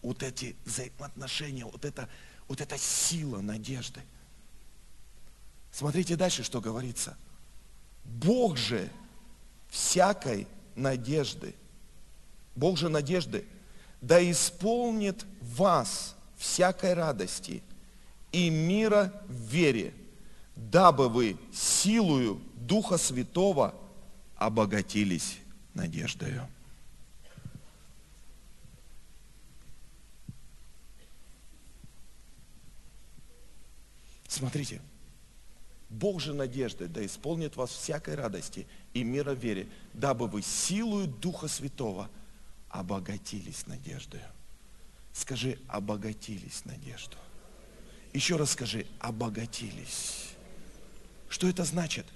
вот 0.00 0.22
эти 0.22 0.54
взаимоотношения, 0.64 1.64
вот 1.64 1.84
эта, 1.84 2.08
вот 2.46 2.60
эта 2.60 2.78
сила 2.78 3.40
надежды. 3.40 4.00
Смотрите 5.78 6.16
дальше, 6.16 6.42
что 6.42 6.60
говорится. 6.60 7.16
Бог 8.02 8.56
же 8.56 8.90
всякой 9.68 10.48
надежды, 10.74 11.54
Бог 12.56 12.76
же 12.76 12.88
надежды, 12.88 13.46
да 14.00 14.18
исполнит 14.28 15.24
вас 15.40 16.16
всякой 16.36 16.94
радости 16.94 17.62
и 18.32 18.50
мира 18.50 19.22
в 19.28 19.32
вере, 19.32 19.94
дабы 20.56 21.08
вы 21.08 21.38
силою 21.52 22.42
Духа 22.56 22.98
Святого 22.98 23.72
обогатились 24.34 25.38
надеждою. 25.74 26.48
Смотрите, 34.26 34.80
Бог 35.88 36.20
же 36.20 36.34
надежды, 36.34 36.86
да 36.86 37.04
исполнит 37.04 37.56
вас 37.56 37.70
всякой 37.70 38.14
радости 38.14 38.66
и 38.92 39.02
мира 39.02 39.34
в 39.34 39.38
вере, 39.38 39.68
дабы 39.94 40.28
вы 40.28 40.42
силою 40.42 41.06
Духа 41.06 41.48
Святого 41.48 42.10
обогатились 42.68 43.66
надеждой. 43.66 44.20
Скажи, 45.12 45.58
обогатились 45.66 46.64
надежду. 46.64 47.16
Еще 48.12 48.36
раз 48.36 48.52
скажи, 48.52 48.86
обогатились. 48.98 50.30
Что 51.28 51.48
это 51.48 51.64
значит? 51.64 52.06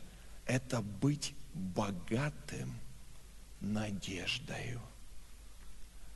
Это 0.47 0.83
быть 0.83 1.35
богатым 1.55 2.75
надеждою. 3.61 4.81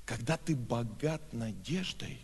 Когда 0.05 0.37
ты 0.37 0.55
богат 0.55 1.33
надеждой, 1.33 2.21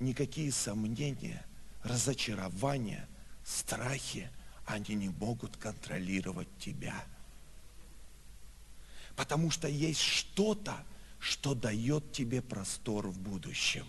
никакие 0.00 0.50
сомнения– 0.52 1.44
разочарования, 1.82 3.08
страхи, 3.44 4.30
они 4.72 4.94
не 4.94 5.08
могут 5.08 5.56
контролировать 5.56 6.48
тебя. 6.58 7.04
Потому 9.16 9.50
что 9.50 9.68
есть 9.68 10.00
что-то, 10.00 10.76
что 11.18 11.54
дает 11.54 12.12
тебе 12.12 12.40
простор 12.40 13.08
в 13.08 13.18
будущем. 13.18 13.86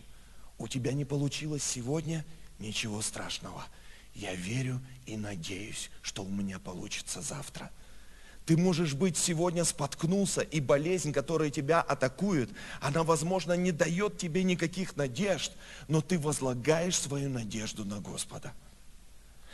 У 0.57 0.67
тебя 0.67 0.93
не 0.93 1.05
получилось 1.05 1.63
сегодня, 1.63 2.25
ничего 2.59 3.01
страшного. 3.01 3.65
Я 4.13 4.35
верю 4.35 4.81
и 5.05 5.15
надеюсь, 5.15 5.89
что 6.01 6.23
у 6.23 6.29
меня 6.29 6.59
получится 6.59 7.21
завтра– 7.21 7.71
ты 8.45 8.57
можешь 8.57 8.93
быть 8.95 9.17
сегодня 9.17 9.63
споткнулся, 9.63 10.41
и 10.41 10.59
болезнь, 10.59 11.13
которая 11.13 11.49
тебя 11.49 11.81
атакует, 11.81 12.49
она, 12.79 13.03
возможно, 13.03 13.53
не 13.53 13.71
дает 13.71 14.17
тебе 14.17 14.43
никаких 14.43 14.95
надежд, 14.95 15.51
но 15.87 16.01
ты 16.01 16.17
возлагаешь 16.17 16.97
свою 16.97 17.29
надежду 17.29 17.85
на 17.85 17.99
Господа. 17.99 18.53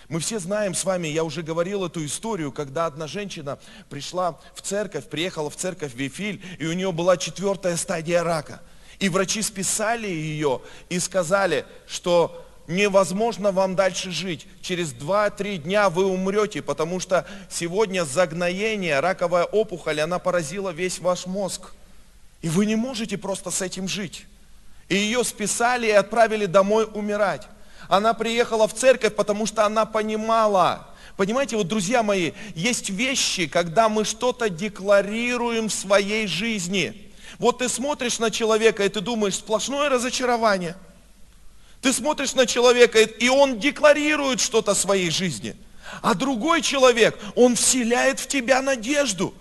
Мы 0.10 0.22
все 0.22 0.40
знаем 0.40 0.74
с 0.74 0.86
вами, 0.86 1.10
я 1.10 1.26
уже 1.26 1.44
говорил 1.44 1.86
эту 1.86 2.06
историю, 2.06 2.54
когда 2.54 2.86
одна 2.86 3.08
женщина 3.08 3.60
пришла 3.90 4.40
в 4.56 4.62
церковь, 4.62 5.08
приехала 5.10 5.50
в 5.50 5.58
церковь 5.58 5.94
Вифиль, 5.96 6.42
и 6.60 6.66
у 6.66 6.74
нее 6.74 6.94
была 6.94 7.18
четвертая 7.18 7.76
стадия 7.76 8.24
рака. 8.24 8.62
И 9.00 9.10
врачи 9.10 9.42
списали 9.42 10.08
ее 10.08 10.62
и 10.88 11.00
сказали, 11.00 11.66
что 11.88 12.46
невозможно 12.68 13.52
вам 13.52 13.76
дальше 13.76 14.12
жить. 14.12 14.48
Через 14.62 14.94
2-3 14.94 15.58
дня 15.58 15.90
вы 15.90 16.06
умрете, 16.06 16.62
потому 16.62 17.02
что 17.02 17.28
сегодня 17.50 18.06
загноение, 18.06 19.02
раковая 19.02 19.44
опухоль, 19.44 20.00
она 20.00 20.20
поразила 20.20 20.70
весь 20.70 21.00
ваш 21.00 21.26
мозг. 21.26 21.74
И 22.42 22.48
вы 22.48 22.66
не 22.66 22.78
можете 22.78 23.18
просто 23.18 23.52
с 23.52 23.62
этим 23.62 23.90
жить. 23.90 24.26
И 24.88 24.96
ее 24.96 25.26
списали 25.26 25.88
и 25.88 25.92
отправили 25.92 26.46
домой 26.46 26.88
умирать. 26.94 27.48
Она 27.88 28.14
приехала 28.14 28.68
в 28.68 28.74
церковь, 28.74 29.16
потому 29.16 29.46
что 29.46 29.66
она 29.66 29.86
понимала, 29.86 30.88
Понимаете, 31.16 31.58
вот, 31.58 31.68
друзья 31.68 32.04
мои, 32.04 32.34
есть 32.54 32.92
вещи, 32.92 33.48
когда 33.48 33.90
мы 33.90 34.06
что-то 34.06 34.50
декларируем 34.50 35.68
в 35.68 35.74
своей 35.74 36.28
жизни. 36.28 37.12
Вот 37.40 37.58
ты 37.58 37.70
смотришь 37.70 38.20
на 38.20 38.30
человека, 38.30 38.86
и 38.86 38.90
ты 38.90 39.02
думаешь, 39.02 39.36
сплошное 39.36 39.90
разочарование– 39.90 40.76
ты 41.82 41.94
смотришь 41.94 42.34
на 42.34 42.46
человека, 42.46 43.00
и 43.00 43.30
он 43.30 43.60
декларирует 43.60 44.40
что-то 44.40 44.74
своей 44.74 45.12
жизни. 45.12 45.56
А 46.02 46.16
другой 46.16 46.62
человек, 46.62 47.18
он 47.36 47.56
вселяет 47.56 48.20
в 48.20 48.28
тебя 48.28 48.62
надежду. 48.62 49.34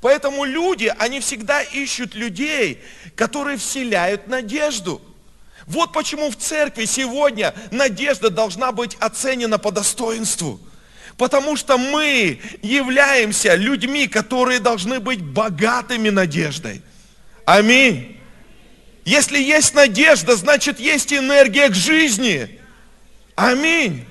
Поэтому 0.00 0.44
люди, 0.44 0.92
они 0.98 1.20
всегда 1.20 1.62
ищут 1.62 2.14
людей, 2.14 2.82
которые 3.16 3.58
вселяют 3.58 4.28
надежду. 4.28 5.00
Вот 5.66 5.92
почему 5.92 6.30
в 6.30 6.36
церкви 6.36 6.84
сегодня 6.84 7.54
надежда 7.70 8.30
должна 8.30 8.72
быть 8.72 8.96
оценена 9.00 9.58
по 9.58 9.70
достоинству. 9.70 10.60
Потому 11.16 11.56
что 11.56 11.78
мы 11.78 12.40
являемся 12.62 13.54
людьми, 13.54 14.08
которые 14.08 14.58
должны 14.58 15.00
быть 15.00 15.22
богатыми 15.22 16.10
надеждой. 16.10 16.82
Аминь. 17.44 18.20
Если 19.04 19.38
есть 19.38 19.74
надежда, 19.74 20.34
значит 20.34 20.80
есть 20.80 21.12
энергия 21.12 21.68
к 21.68 21.74
жизни. 21.74 22.60
Аминь. 23.36 24.06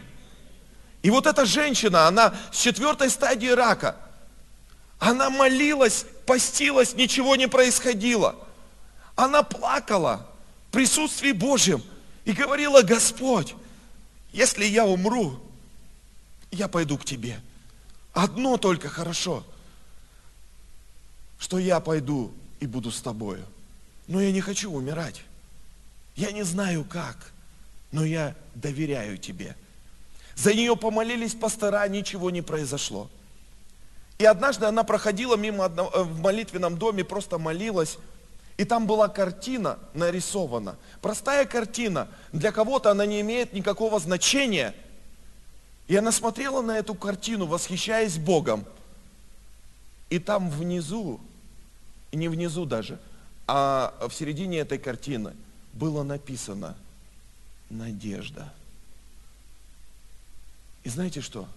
И 1.01 1.09
вот 1.09 1.27
эта 1.27 1.45
женщина, 1.45 2.07
она 2.07 2.33
с 2.51 2.59
четвертой 2.59 3.09
стадии 3.09 3.49
рака, 3.49 3.97
она 4.99 5.29
молилась, 5.29 6.05
постилась, 6.25 6.93
ничего 6.93 7.35
не 7.35 7.47
происходило. 7.47 8.35
Она 9.15 9.43
плакала 9.43 10.32
присутствии 10.73 11.31
Божьем 11.31 11.81
и 12.25 12.33
говорила, 12.33 12.81
Господь, 12.81 13.55
если 14.33 14.65
я 14.65 14.85
умру, 14.85 15.39
я 16.51 16.67
пойду 16.67 16.97
к 16.97 17.05
Тебе. 17.05 17.39
Одно 18.11 18.57
только 18.57 18.89
хорошо, 18.89 19.45
что 21.39 21.59
я 21.59 21.79
пойду 21.79 22.33
и 22.59 22.65
буду 22.65 22.91
с 22.91 23.01
Тобою. 23.01 23.45
Но 24.07 24.19
я 24.19 24.31
не 24.31 24.41
хочу 24.41 24.71
умирать. 24.71 25.21
Я 26.15 26.31
не 26.31 26.43
знаю 26.43 26.83
как, 26.83 27.31
но 27.91 28.03
я 28.03 28.35
доверяю 28.55 29.17
тебе. 29.17 29.55
За 30.35 30.53
нее 30.53 30.75
помолились 30.75 31.35
пастора, 31.35 31.87
ничего 31.87 32.31
не 32.31 32.41
произошло. 32.41 33.09
И 34.17 34.25
однажды 34.25 34.65
она 34.65 34.83
проходила 34.83 35.35
мимо 35.35 35.65
одного, 35.65 35.91
э, 35.93 36.03
в 36.03 36.19
молитвенном 36.19 36.77
доме, 36.77 37.03
просто 37.03 37.37
молилась. 37.37 37.97
И 38.57 38.65
там 38.65 38.85
была 38.85 39.07
картина 39.07 39.79
нарисована. 39.93 40.77
Простая 41.01 41.45
картина. 41.45 42.07
Для 42.31 42.51
кого-то 42.51 42.91
она 42.91 43.05
не 43.05 43.21
имеет 43.21 43.53
никакого 43.53 43.99
значения. 43.99 44.75
И 45.87 45.95
она 45.95 46.11
смотрела 46.11 46.61
на 46.61 46.77
эту 46.77 46.93
картину, 46.93 47.45
восхищаясь 47.45 48.17
Богом. 48.17 48.65
И 50.09 50.19
там 50.19 50.49
внизу, 50.49 51.19
не 52.11 52.27
внизу 52.27 52.65
даже, 52.65 52.99
а 53.47 54.07
в 54.07 54.13
середине 54.13 54.59
этой 54.59 54.77
картины 54.77 55.33
было 55.73 56.03
написано 56.03 56.77
«Надежда». 57.69 58.53
И 60.83 60.89
знаете 60.89 61.21
что? 61.21 61.47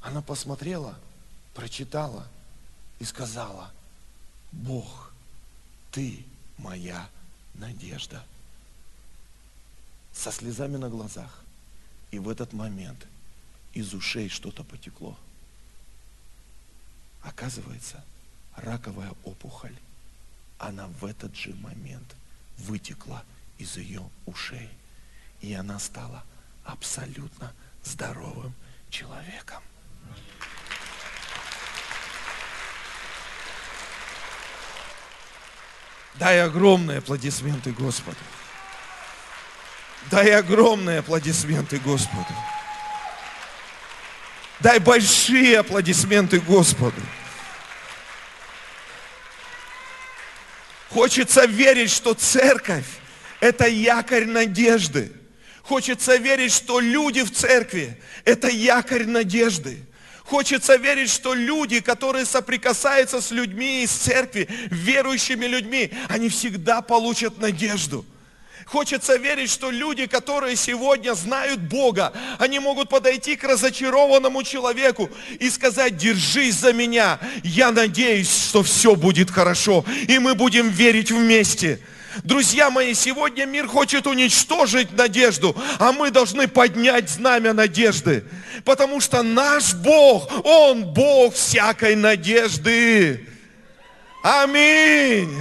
Она 0.00 0.22
посмотрела, 0.22 0.94
прочитала 1.54 2.26
и 2.98 3.04
сказала, 3.04 3.70
Бог, 4.52 5.13
Ты 5.94 6.24
моя 6.58 7.08
надежда. 7.54 8.24
Со 10.12 10.32
слезами 10.32 10.76
на 10.76 10.88
глазах. 10.88 11.44
И 12.10 12.18
в 12.18 12.28
этот 12.28 12.52
момент 12.52 13.06
из 13.74 13.94
ушей 13.94 14.28
что-то 14.28 14.64
потекло. 14.64 15.16
Оказывается, 17.22 18.04
раковая 18.56 19.12
опухоль, 19.22 19.76
она 20.58 20.88
в 20.88 21.04
этот 21.04 21.36
же 21.36 21.54
момент 21.54 22.16
вытекла 22.58 23.22
из 23.58 23.76
ее 23.76 24.02
ушей. 24.26 24.68
И 25.42 25.54
она 25.54 25.78
стала 25.78 26.24
абсолютно 26.64 27.52
здоровым 27.84 28.52
человеком. 28.90 29.62
Дай 36.14 36.40
огромные 36.40 36.98
аплодисменты 36.98 37.72
Господу. 37.72 38.16
Дай 40.10 40.32
огромные 40.32 41.00
аплодисменты 41.00 41.78
Господу. 41.78 42.34
Дай 44.60 44.78
большие 44.78 45.58
аплодисменты 45.58 46.40
Господу. 46.40 47.00
Хочется 50.90 51.46
верить, 51.46 51.90
что 51.90 52.14
церковь– 52.14 52.86
это 53.40 53.66
якорь 53.66 54.26
надежды. 54.26 55.10
Хочется 55.62 56.16
верить, 56.16 56.52
что 56.52 56.78
люди 56.78 57.22
в 57.24 57.32
церкви– 57.32 58.00
это 58.24 58.48
якорь 58.48 59.06
надежды. 59.06 59.84
Хочется 60.24 60.76
верить, 60.76 61.10
что 61.10 61.34
люди, 61.34 61.80
которые 61.80 62.24
соприкасаются 62.24 63.20
с 63.20 63.30
людьми 63.30 63.82
из 63.82 63.90
церкви, 63.90 64.48
верующими 64.70 65.44
людьми, 65.44 65.92
они 66.08 66.30
всегда 66.30 66.80
получат 66.80 67.38
надежду. 67.38 68.06
Хочется 68.64 69.16
верить, 69.16 69.50
что 69.50 69.70
люди, 69.70 70.06
которые 70.06 70.56
сегодня 70.56 71.12
знают 71.12 71.60
Бога, 71.60 72.14
они 72.38 72.58
могут 72.58 72.88
подойти 72.88 73.36
к 73.36 73.44
разочарованному 73.44 74.42
человеку 74.42 75.10
и 75.38 75.50
сказать, 75.50 75.98
держись 75.98 76.54
за 76.54 76.72
меня, 76.72 77.18
я 77.42 77.70
надеюсь, 77.70 78.30
что 78.48 78.62
все 78.62 78.96
будет 78.96 79.30
хорошо, 79.30 79.84
и 80.08 80.18
мы 80.18 80.34
будем 80.34 80.70
верить 80.70 81.10
вместе. 81.10 81.78
Друзья 82.22 82.70
мои, 82.70 82.94
сегодня 82.94 83.44
мир 83.44 83.66
хочет 83.66 84.06
уничтожить 84.06 84.92
надежду, 84.92 85.56
а 85.78 85.92
мы 85.92 86.10
должны 86.10 86.46
поднять 86.46 87.10
знамя 87.10 87.52
надежды. 87.52 88.24
Потому 88.64 89.00
что 89.00 89.22
наш 89.22 89.74
Бог, 89.74 90.30
Он 90.44 90.84
Бог 90.84 91.34
всякой 91.34 91.96
надежды. 91.96 93.28
Аминь. 94.22 95.36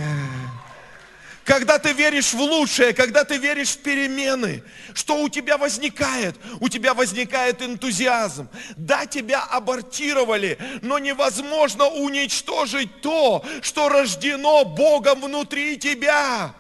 Когда 1.45 1.77
ты 1.77 1.91
веришь 1.91 2.33
в 2.33 2.39
лучшее, 2.39 2.93
когда 2.93 3.25
ты 3.25 3.38
веришь 3.38 3.71
в 3.71 3.79
перемены, 3.79 4.63
что 4.93 5.21
у 5.21 5.27
тебя 5.27 5.57
возникает? 5.57 6.36
У 6.62 6.69
тебя 6.69 6.93
возникает 6.93 7.62
энтузиазм. 7.62 8.47
Да, 8.77 9.05
тебя 9.05 9.43
абортировали, 9.43 10.57
но 10.81 10.99
невозможно 10.99 11.88
уничтожить 11.88 13.01
то, 13.01 13.43
что 13.62 13.89
рождено 13.89 14.63
Богом 14.63 15.21
внутри 15.21 15.77
тебя. 15.77 16.55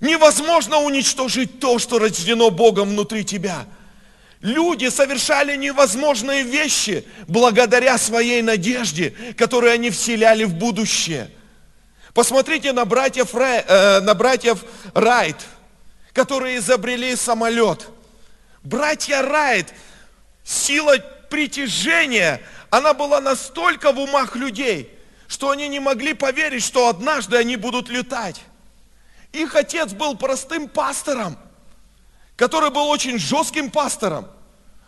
Невозможно 0.00 0.78
уничтожить 0.78 1.58
то, 1.58 1.78
что 1.78 1.98
рождено 1.98 2.50
Богом 2.50 2.90
внутри 2.90 3.24
тебя. 3.24 3.66
Люди 4.40 4.88
совершали 4.90 5.56
невозможные 5.56 6.42
вещи 6.42 7.04
благодаря 7.26 7.96
своей 7.98 8.42
надежде, 8.42 9.14
которую 9.36 9.72
они 9.72 9.90
вселяли 9.90 10.44
в 10.44 10.54
будущее. 10.54 11.30
Посмотрите 12.12 12.72
на 12.72 12.84
братьев, 12.84 13.34
э, 13.34 14.00
на 14.00 14.14
братьев 14.14 14.64
Райт, 14.94 15.36
которые 16.12 16.58
изобрели 16.58 17.16
самолет. 17.16 17.88
Братья 18.62 19.22
Райт, 19.22 19.72
сила 20.44 20.96
притяжения, 21.30 22.40
она 22.70 22.94
была 22.94 23.20
настолько 23.20 23.92
в 23.92 23.98
умах 23.98 24.36
людей, 24.36 24.90
что 25.28 25.50
они 25.50 25.68
не 25.68 25.80
могли 25.80 26.14
поверить, 26.14 26.64
что 26.64 26.88
однажды 26.88 27.36
они 27.36 27.56
будут 27.56 27.88
летать. 27.88 28.42
Их 29.36 29.54
отец 29.54 29.92
был 29.92 30.16
простым 30.16 30.66
пастором, 30.66 31.36
который 32.36 32.70
был 32.70 32.88
очень 32.88 33.18
жестким 33.18 33.70
пастором. 33.70 34.26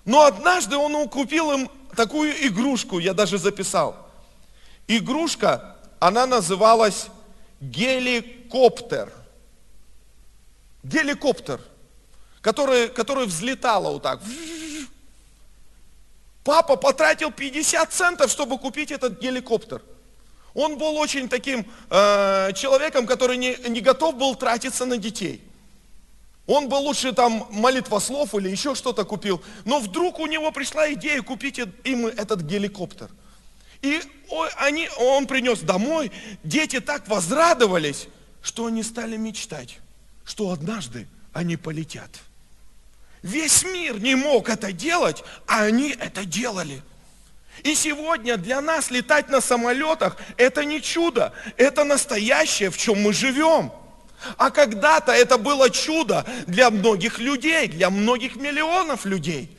Но 0.06 0.24
однажды 0.24 0.76
он 0.76 1.06
купил 1.08 1.52
им 1.52 1.70
такую 1.94 2.32
игрушку, 2.46 2.98
я 2.98 3.12
даже 3.12 3.36
записал. 3.36 4.08
Игрушка, 4.86 5.76
она 6.00 6.26
называлась 6.26 7.08
геликоптер. 7.60 9.12
Геликоптер, 10.82 11.60
который, 12.40 12.88
который 12.88 13.26
взлетала 13.26 13.92
вот 13.92 14.02
так. 14.02 14.20
Папа 16.42 16.76
потратил 16.76 17.30
50 17.30 17.92
центов, 17.92 18.30
чтобы 18.30 18.58
купить 18.58 18.90
этот 18.92 19.20
геликоптер. 19.20 19.82
Он 20.58 20.76
был 20.76 20.96
очень 20.96 21.28
таким 21.28 21.64
э, 21.88 22.52
человеком, 22.52 23.06
который 23.06 23.36
не, 23.36 23.56
не 23.68 23.80
готов 23.80 24.16
был 24.16 24.34
тратиться 24.34 24.86
на 24.86 24.96
детей. 24.96 25.40
Он 26.48 26.68
бы 26.68 26.74
лучше 26.74 27.12
там 27.12 27.46
молитвослов 27.50 28.34
или 28.34 28.50
еще 28.50 28.74
что-то 28.74 29.04
купил. 29.04 29.40
Но 29.64 29.78
вдруг 29.78 30.18
у 30.18 30.26
него 30.26 30.50
пришла 30.50 30.92
идея 30.94 31.22
купить 31.22 31.60
им 31.84 32.06
этот 32.06 32.40
геликоптер. 32.40 33.08
И 33.82 34.00
они, 34.56 34.88
он 34.98 35.28
принес 35.28 35.60
домой, 35.60 36.10
дети 36.42 36.80
так 36.80 37.06
возрадовались, 37.06 38.08
что 38.42 38.66
они 38.66 38.82
стали 38.82 39.16
мечтать, 39.16 39.78
что 40.24 40.50
однажды 40.50 41.06
они 41.32 41.56
полетят. 41.56 42.10
Весь 43.22 43.62
мир 43.62 44.00
не 44.00 44.16
мог 44.16 44.48
это 44.48 44.72
делать, 44.72 45.22
а 45.46 45.62
они 45.62 45.90
это 45.90 46.24
делали. 46.24 46.82
И 47.62 47.74
сегодня 47.74 48.36
для 48.36 48.60
нас 48.60 48.90
летать 48.90 49.28
на 49.28 49.40
самолетах– 49.40 50.16
это 50.36 50.64
не 50.64 50.80
чудо, 50.80 51.32
это 51.56 51.84
настоящее, 51.84 52.70
в 52.70 52.78
чем 52.78 53.02
мы 53.02 53.12
живем. 53.12 53.72
А 54.36 54.50
когда-то 54.50 55.12
это 55.12 55.38
было 55.38 55.70
чудо 55.70 56.24
для 56.46 56.70
многих 56.70 57.18
людей, 57.18 57.68
для 57.68 57.90
многих 57.90 58.36
миллионов 58.36 59.04
людей. 59.04 59.54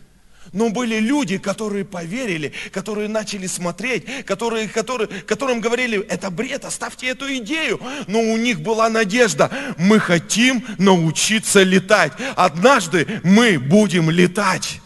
Но 0.52 0.70
были 0.70 1.00
люди, 1.00 1.38
которые 1.38 1.86
поверили, 1.86 2.54
которые 2.72 3.08
начали 3.08 3.46
смотреть, 3.46 4.26
которые, 4.26 4.68
которые, 4.68 5.08
которым 5.08 5.62
говорили, 5.62 6.00
это 6.08 6.32
бред, 6.32 6.66
оставьте 6.66 7.08
эту 7.08 7.32
идею. 7.38 7.80
Но 8.08 8.20
у 8.20 8.38
них 8.38 8.62
была 8.62 8.90
надежда, 8.90 9.52
мы 9.78 10.00
хотим 10.00 10.66
научиться 10.78 11.62
летать. 11.62 12.14
Однажды 12.36 13.22
мы 13.24 13.60
будем 13.60 14.10
летать. 14.10 14.82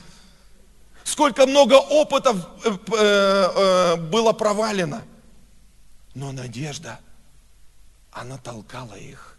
Сколько 1.03 1.45
много 1.45 1.73
опытов 1.73 2.37
э, 2.63 2.69
э, 2.69 2.77
э, 2.97 3.95
было 3.97 4.31
провалено. 4.31 5.03
Но 6.15 6.31
надежда, 6.31 6.99
она 8.11 8.37
толкала 8.37 8.95
их 8.95 9.37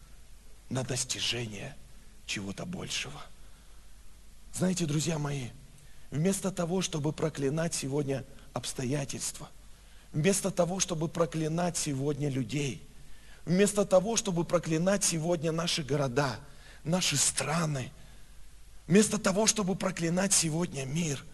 на 0.69 0.83
достижение 0.83 1.75
чего-то 2.27 2.67
большего. 2.67 3.21
Знаете, 4.53 4.85
друзья 4.85 5.19
мои, 5.19 5.49
вместо 6.11 6.51
того, 6.51 6.83
чтобы 6.83 7.13
проклинать 7.13 7.75
сегодня 7.75 8.25
обстоятельства, 8.53 9.49
вместо 10.13 10.51
того, 10.51 10.81
чтобы 10.81 11.09
проклинать 11.09 11.77
сегодня 11.77 12.29
людей, 12.29 12.87
вместо 13.47 13.85
того, 13.85 14.17
чтобы 14.17 14.45
проклинать 14.45 15.03
сегодня 15.03 15.51
наши 15.51 15.83
города, 15.83 16.37
наши 16.83 17.17
страны, 17.17 17.91
вместо 18.87 19.19
того, 19.19 19.47
чтобы 19.47 19.77
проклинать 19.77 20.35
сегодня 20.35 20.85
мир– 20.85 21.25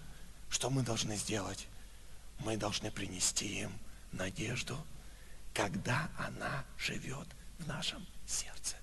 что 0.50 0.68
мы 0.68 0.82
должны 0.82 1.16
сделать? 1.16 1.66
Мы 2.40 2.56
должны 2.56 2.90
принести 2.90 3.62
им 3.62 3.72
надежду, 4.12 4.76
когда 5.54 6.10
она 6.18 6.64
живет 6.76 7.26
в 7.58 7.66
нашем 7.66 8.06
сердце. 8.26 8.76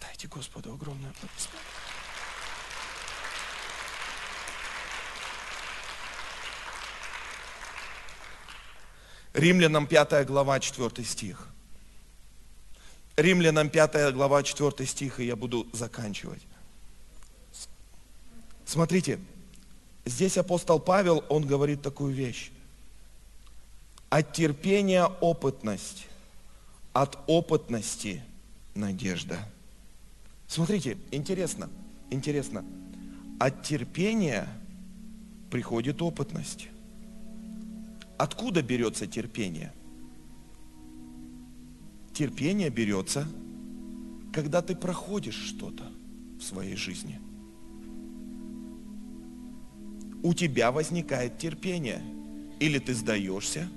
Дайте 0.00 0.28
Господу 0.28 0.72
огромное 0.72 1.10
аплодисменты. 1.10 1.58
Римлянам 9.32 9.86
5 9.86 10.26
глава 10.26 10.58
4 10.58 11.04
стих. 11.06 11.48
Римлянам 13.16 13.68
5 13.68 14.12
глава 14.14 14.42
4 14.42 14.86
стих, 14.86 15.20
и 15.20 15.26
я 15.26 15.36
буду 15.36 15.68
заканчивать. 15.72 16.42
Смотрите, 18.66 19.18
здесь 20.04 20.38
апостол 20.38 20.80
Павел, 20.80 21.24
он 21.28 21.46
говорит 21.46 21.82
такую 21.82 22.12
вещь. 22.12 22.50
От 24.08 24.32
терпения 24.32 25.04
опытность, 25.04 26.06
от 26.92 27.18
опытности 27.26 28.22
надежда. 28.74 29.38
Смотрите, 30.48 30.98
интересно, 31.10 31.70
интересно. 32.10 32.64
От 33.38 33.62
терпения 33.62 34.48
приходит 35.50 36.02
опытность. 36.02 36.68
Откуда 38.18 38.62
берется 38.62 39.06
терпение? 39.06 39.72
Терпение 42.12 42.68
берется, 42.68 43.26
когда 44.32 44.60
ты 44.60 44.74
проходишь 44.74 45.36
что-то 45.36 45.84
в 46.38 46.42
своей 46.42 46.76
жизни. 46.76 47.20
У 50.22 50.34
тебя 50.34 50.70
возникает 50.70 51.38
терпение. 51.38 52.02
Или 52.58 52.78
ты 52.78 52.94
сдаешься, 52.94 53.68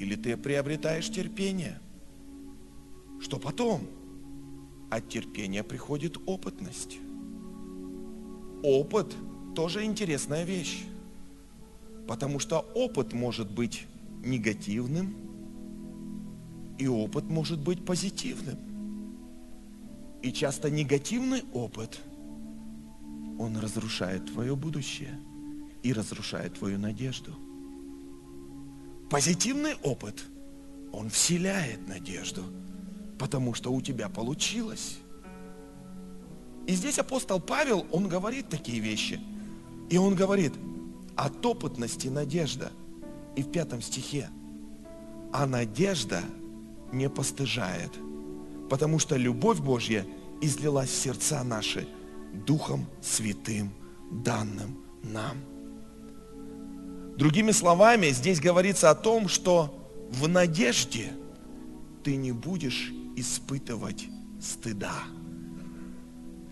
или 0.00 0.16
ты 0.16 0.36
приобретаешь 0.36 1.08
терпение. 1.08 1.78
Что 3.20 3.38
потом? 3.38 3.82
От 4.90 5.08
терпения 5.08 5.62
приходит 5.62 6.16
опытность. 6.26 6.98
Опыт 8.64 9.14
тоже 9.54 9.84
интересная 9.84 10.42
вещь. 10.44 10.82
Потому 12.08 12.40
что 12.40 12.58
опыт 12.74 13.12
может 13.12 13.48
быть 13.48 13.86
негативным, 14.24 15.14
и 16.78 16.88
опыт 16.88 17.30
может 17.30 17.60
быть 17.60 17.84
позитивным. 17.84 18.58
И 20.22 20.32
часто 20.32 20.70
негативный 20.70 21.44
опыт, 21.52 22.00
он 23.38 23.56
разрушает 23.58 24.32
твое 24.32 24.56
будущее 24.56 25.16
и 25.82 25.92
разрушает 25.92 26.54
твою 26.54 26.78
надежду. 26.78 27.32
Позитивный 29.10 29.74
опыт, 29.82 30.24
он 30.92 31.10
вселяет 31.10 31.86
надежду, 31.88 32.42
потому 33.18 33.54
что 33.54 33.72
у 33.72 33.80
тебя 33.80 34.08
получилось. 34.08 34.98
И 36.66 36.74
здесь 36.74 36.98
апостол 36.98 37.40
Павел, 37.40 37.86
он 37.90 38.08
говорит 38.08 38.48
такие 38.48 38.80
вещи. 38.80 39.20
И 39.90 39.98
он 39.98 40.14
говорит, 40.14 40.52
от 41.16 41.44
опытности 41.44 42.08
надежда. 42.08 42.70
И 43.36 43.42
в 43.42 43.50
пятом 43.50 43.80
стихе, 43.80 44.28
а 45.32 45.46
надежда 45.46 46.22
не 46.92 47.08
постыжает, 47.08 47.90
потому 48.68 48.98
что 48.98 49.16
любовь 49.16 49.60
Божья 49.60 50.06
излилась 50.42 50.90
в 50.90 50.94
сердца 50.94 51.42
наши 51.42 51.88
Духом 52.46 52.86
Святым, 53.00 53.70
данным 54.10 54.76
нам. 55.02 55.38
Другими 57.16 57.50
словами, 57.52 58.08
здесь 58.10 58.40
говорится 58.40 58.90
о 58.90 58.94
том, 58.94 59.28
что 59.28 59.78
в 60.10 60.28
надежде 60.28 61.12
ты 62.02 62.16
не 62.16 62.32
будешь 62.32 62.92
испытывать 63.16 64.06
стыда. 64.40 64.94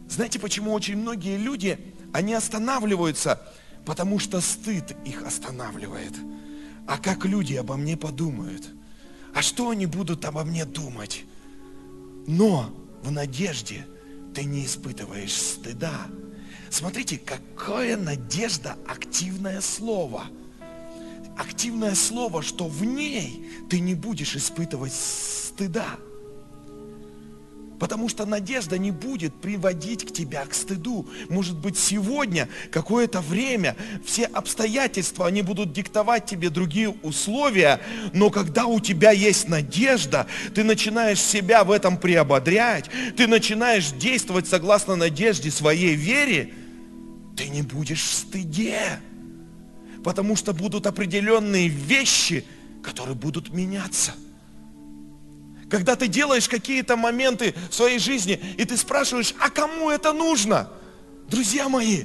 Знаете, 0.09 0.38
почему 0.38 0.73
очень 0.73 0.96
многие 0.96 1.37
люди, 1.37 1.79
они 2.12 2.35
останавливаются, 2.35 3.40
потому 3.85 4.18
что 4.18 4.40
стыд 4.40 4.96
их 5.05 5.23
останавливает. 5.23 6.12
А 6.87 6.99
как 6.99 7.25
люди 7.25 7.55
обо 7.55 7.77
мне 7.77 7.96
подумают? 7.96 8.68
А 9.35 9.42
что 9.42 9.70
они 9.70 9.87
будут 9.87 10.25
обо 10.25 10.44
мне 10.44 10.64
думать? 10.64 11.25
Но 12.27 12.75
в 13.03 13.11
надежде 13.11 13.87
ты 14.35 14.44
не 14.44 14.66
испытываешь 14.66 15.35
стыда. 15.35 16.07
Смотрите, 16.68 17.18
какое 17.18 17.96
надежда 17.96 18.77
активное 18.87 19.61
слово. 19.61 20.25
Активное 21.40 21.94
слово, 21.94 22.42
что 22.42 22.66
в 22.66 22.85
ней 22.85 23.48
ты 23.70 23.81
не 23.81 23.94
будешь 23.94 24.37
испытывать 24.37 24.92
стыда. 24.92 25.96
Потому 27.79 28.11
что 28.11 28.26
надежда 28.26 28.76
не 28.76 28.90
будет 28.90 29.35
приводить 29.40 30.05
к 30.05 30.12
тебя 30.12 30.44
к 30.44 30.53
стыду. 30.53 31.09
Может 31.31 31.57
быть, 31.57 31.79
сегодня, 31.79 32.46
какое-то 32.70 33.22
время, 33.22 33.74
все 34.05 34.26
обстоятельства, 34.26 35.29
они 35.29 35.40
будут 35.40 35.72
диктовать 35.72 36.26
тебе 36.26 36.50
другие 36.50 36.90
условия, 36.90 37.81
но 38.12 38.29
когда 38.29 38.66
у 38.66 38.79
тебя 38.79 39.11
есть 39.11 39.48
надежда, 39.48 40.26
ты 40.55 40.62
начинаешь 40.62 41.22
себя 41.22 41.64
в 41.64 41.70
этом 41.70 41.96
приободрять, 41.96 42.90
ты 43.16 43.26
начинаешь 43.26 43.92
действовать 43.92 44.46
согласно 44.46 44.94
надежде 44.94 45.50
своей 45.50 45.94
вере, 45.94 46.53
ты 47.35 47.48
не 47.48 47.62
будешь 47.62 48.03
в 48.03 48.12
стыде. 48.12 49.00
Потому 50.04 50.36
что 50.36 50.52
будут 50.52 50.86
определенные 50.86 51.68
вещи, 51.68 52.44
которые 52.82 53.14
будут 53.14 53.50
меняться– 53.50 54.14
когда 55.70 55.94
ты 55.94 56.08
делаешь 56.08 56.48
какие-то 56.48 56.96
моменты 56.96 57.54
в 57.70 57.74
своей 57.74 58.00
жизни, 58.00 58.40
и 58.58 58.64
ты 58.64 58.76
спрашиваешь, 58.76 59.34
а 59.38 59.48
кому 59.50 59.88
это 59.88 60.12
нужно? 60.12 60.68
Друзья 61.28 61.68
мои, 61.68 62.04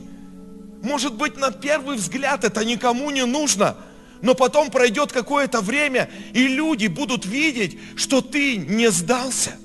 может 0.83 1.15
быть, 1.15 1.35
на 1.35 1.51
первый 1.51 1.97
взгляд 1.97 2.43
это 2.43 2.63
никому 2.63 3.09
не 3.09 3.25
нужно, 3.25 3.75
но 4.21 4.35
потом 4.35 4.69
пройдет 4.69 5.11
какое-то 5.11 5.61
время, 5.61 6.09
и 6.33 6.47
люди 6.47 6.85
будут 6.85 7.25
видеть, 7.25 7.77
что 7.95 8.21
ты 8.21 8.55
не 8.55 8.91
сдался. 8.91 9.57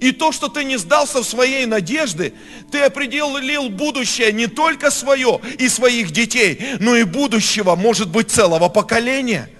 И 0.00 0.12
то, 0.12 0.32
что 0.32 0.48
ты 0.48 0.64
не 0.64 0.76
сдался 0.76 1.22
в 1.22 1.26
своей 1.26 1.66
надежды, 1.66 2.32
ты 2.70 2.80
определил 2.80 3.68
будущее 3.68 4.32
не 4.32 4.46
только 4.46 4.90
свое 4.90 5.40
и 5.58 5.68
своих 5.68 6.12
детей, 6.12 6.76
но 6.78 6.96
и 6.96 7.04
будущего, 7.04 7.74
может 7.74 8.08
быть, 8.08 8.30
целого 8.30 8.68
поколения– 8.68 9.50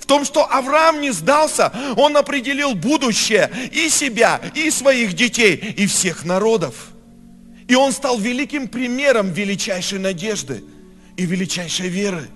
в 0.00 0.06
том, 0.06 0.24
что 0.24 0.50
Авраам 0.50 1.00
не 1.00 1.12
сдался, 1.12 1.72
он 1.96 2.16
определил 2.16 2.74
будущее 2.74 3.50
и 3.72 3.88
себя, 3.88 4.40
и 4.54 4.70
своих 4.70 5.14
детей, 5.14 5.56
и 5.76 5.86
всех 5.86 6.24
народов. 6.24 6.88
И 7.68 7.74
он 7.74 7.92
стал 7.92 8.18
великим 8.18 8.68
примером 8.68 9.32
величайшей 9.32 9.98
надежды 9.98 10.62
и 11.16 11.24
величайшей 11.24 11.88
веры. 11.88 12.28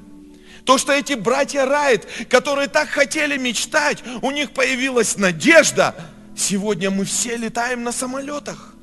То, 0.64 0.78
что 0.78 0.92
эти 0.92 1.14
братья 1.14 1.64
Райт, 1.64 2.06
которые 2.28 2.68
так 2.68 2.88
хотели 2.88 3.36
мечтать, 3.36 4.02
у 4.22 4.30
них 4.30 4.52
появилась 4.52 5.16
надежда. 5.16 5.94
Сегодня 6.38 6.88
мы 6.92 7.04
все 7.04 7.36
летаем 7.36 7.82
на 7.82 7.90
самолетах. 7.90 8.76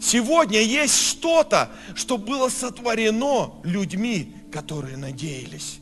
Сегодня 0.00 0.60
есть 0.60 0.94
что-то, 0.94 1.68
что 1.96 2.16
было 2.16 2.48
сотворено 2.48 3.54
людьми, 3.64 4.32
которые 4.52 4.96
надеялись. 4.96 5.80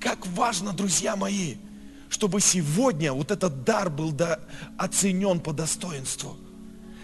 Как 0.00 0.26
важно, 0.26 0.72
друзья 0.72 1.14
мои, 1.14 1.54
чтобы 2.08 2.40
сегодня 2.40 3.12
вот 3.12 3.30
этот 3.30 3.62
дар 3.62 3.90
был 3.90 4.10
до, 4.10 4.40
оценен 4.76 5.38
по 5.38 5.52
достоинству. 5.52 6.36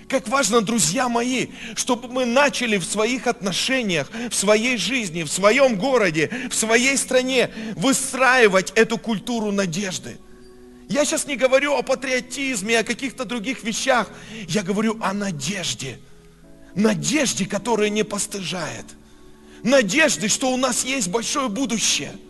Как 0.09 0.26
важно, 0.26 0.62
друзья 0.62 1.09
мои, 1.09 1.46
чтобы 1.76 2.09
мы 2.09 2.24
начали 2.24 2.78
в 2.78 2.85
своих 2.85 3.28
отношениях, 3.28 4.11
в 4.28 4.35
своей 4.35 4.76
жизни, 4.76 5.22
в 5.22 5.30
своем 5.30 5.78
городе, 5.78 6.48
в 6.50 6.54
своей 6.54 6.96
стране 6.96 7.48
выстраивать 7.76 8.72
эту 8.72 8.98
культуру 8.98 9.52
надежды. 9.52 10.18
Я 10.90 11.07
сейчас 11.07 11.26
не 11.26 11.37
говорю 11.37 11.74
о 11.76 11.83
патриотизме, 11.83 12.81
о 12.81 12.85
каких-то 12.85 13.24
других 13.24 13.62
вещах. 13.62 14.11
Я 14.46 14.62
говорю 14.62 14.98
о 15.00 15.14
надежде. 15.14 15.98
Надежде, 16.74 17.46
которая 17.46 17.88
не 17.88 18.03
постыжает. 18.03 18.85
Надежде, 19.62 20.29
что 20.29 20.53
у 20.53 20.59
нас 20.59 20.85
есть 20.85 21.09
большое 21.09 21.48
будущее– 21.48 22.12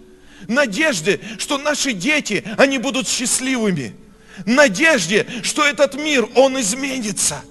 надежде, 0.49 1.21
что 1.39 1.59
наши 1.59 1.93
дети, 1.93 2.45
они 2.57 2.79
будут 2.79 3.09
счастливыми, 3.09 3.95
надежде, 4.47 5.27
что 5.43 5.65
этот 5.65 5.95
мир, 5.95 6.29
он 6.35 6.61
изменится. 6.61 7.43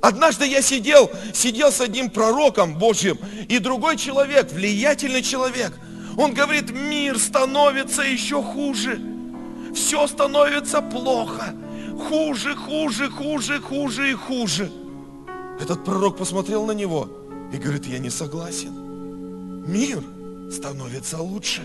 Однажды 0.00 0.46
я 0.46 0.62
сидел, 0.62 1.10
сидел 1.32 1.70
с 1.70 1.80
одним 1.80 2.10
пророком 2.10 2.74
Божьим, 2.74 3.18
и 3.48 3.58
другой 3.58 3.96
человек, 3.96 4.50
влиятельный 4.52 5.22
человек, 5.22 5.72
он 6.16 6.34
говорит, 6.34 6.70
мир 6.70 7.18
становится 7.18 8.02
еще 8.02 8.42
хуже, 8.42 9.00
все 9.74 10.06
становится 10.06 10.80
плохо, 10.80 11.54
хуже, 12.08 12.54
хуже, 12.54 13.10
хуже, 13.10 13.60
хуже 13.60 14.10
и 14.10 14.14
хуже. 14.14 14.70
Этот 15.60 15.84
пророк 15.84 16.16
посмотрел 16.16 16.66
на 16.66 16.72
него 16.72 17.08
и 17.52 17.56
говорит, 17.56 17.86
я 17.86 17.98
не 17.98 18.10
согласен. 18.10 19.64
Мир 19.66 20.02
становится 20.50 21.18
лучше. 21.22 21.62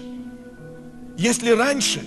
Если 1.18 1.50
раньше 1.52 2.02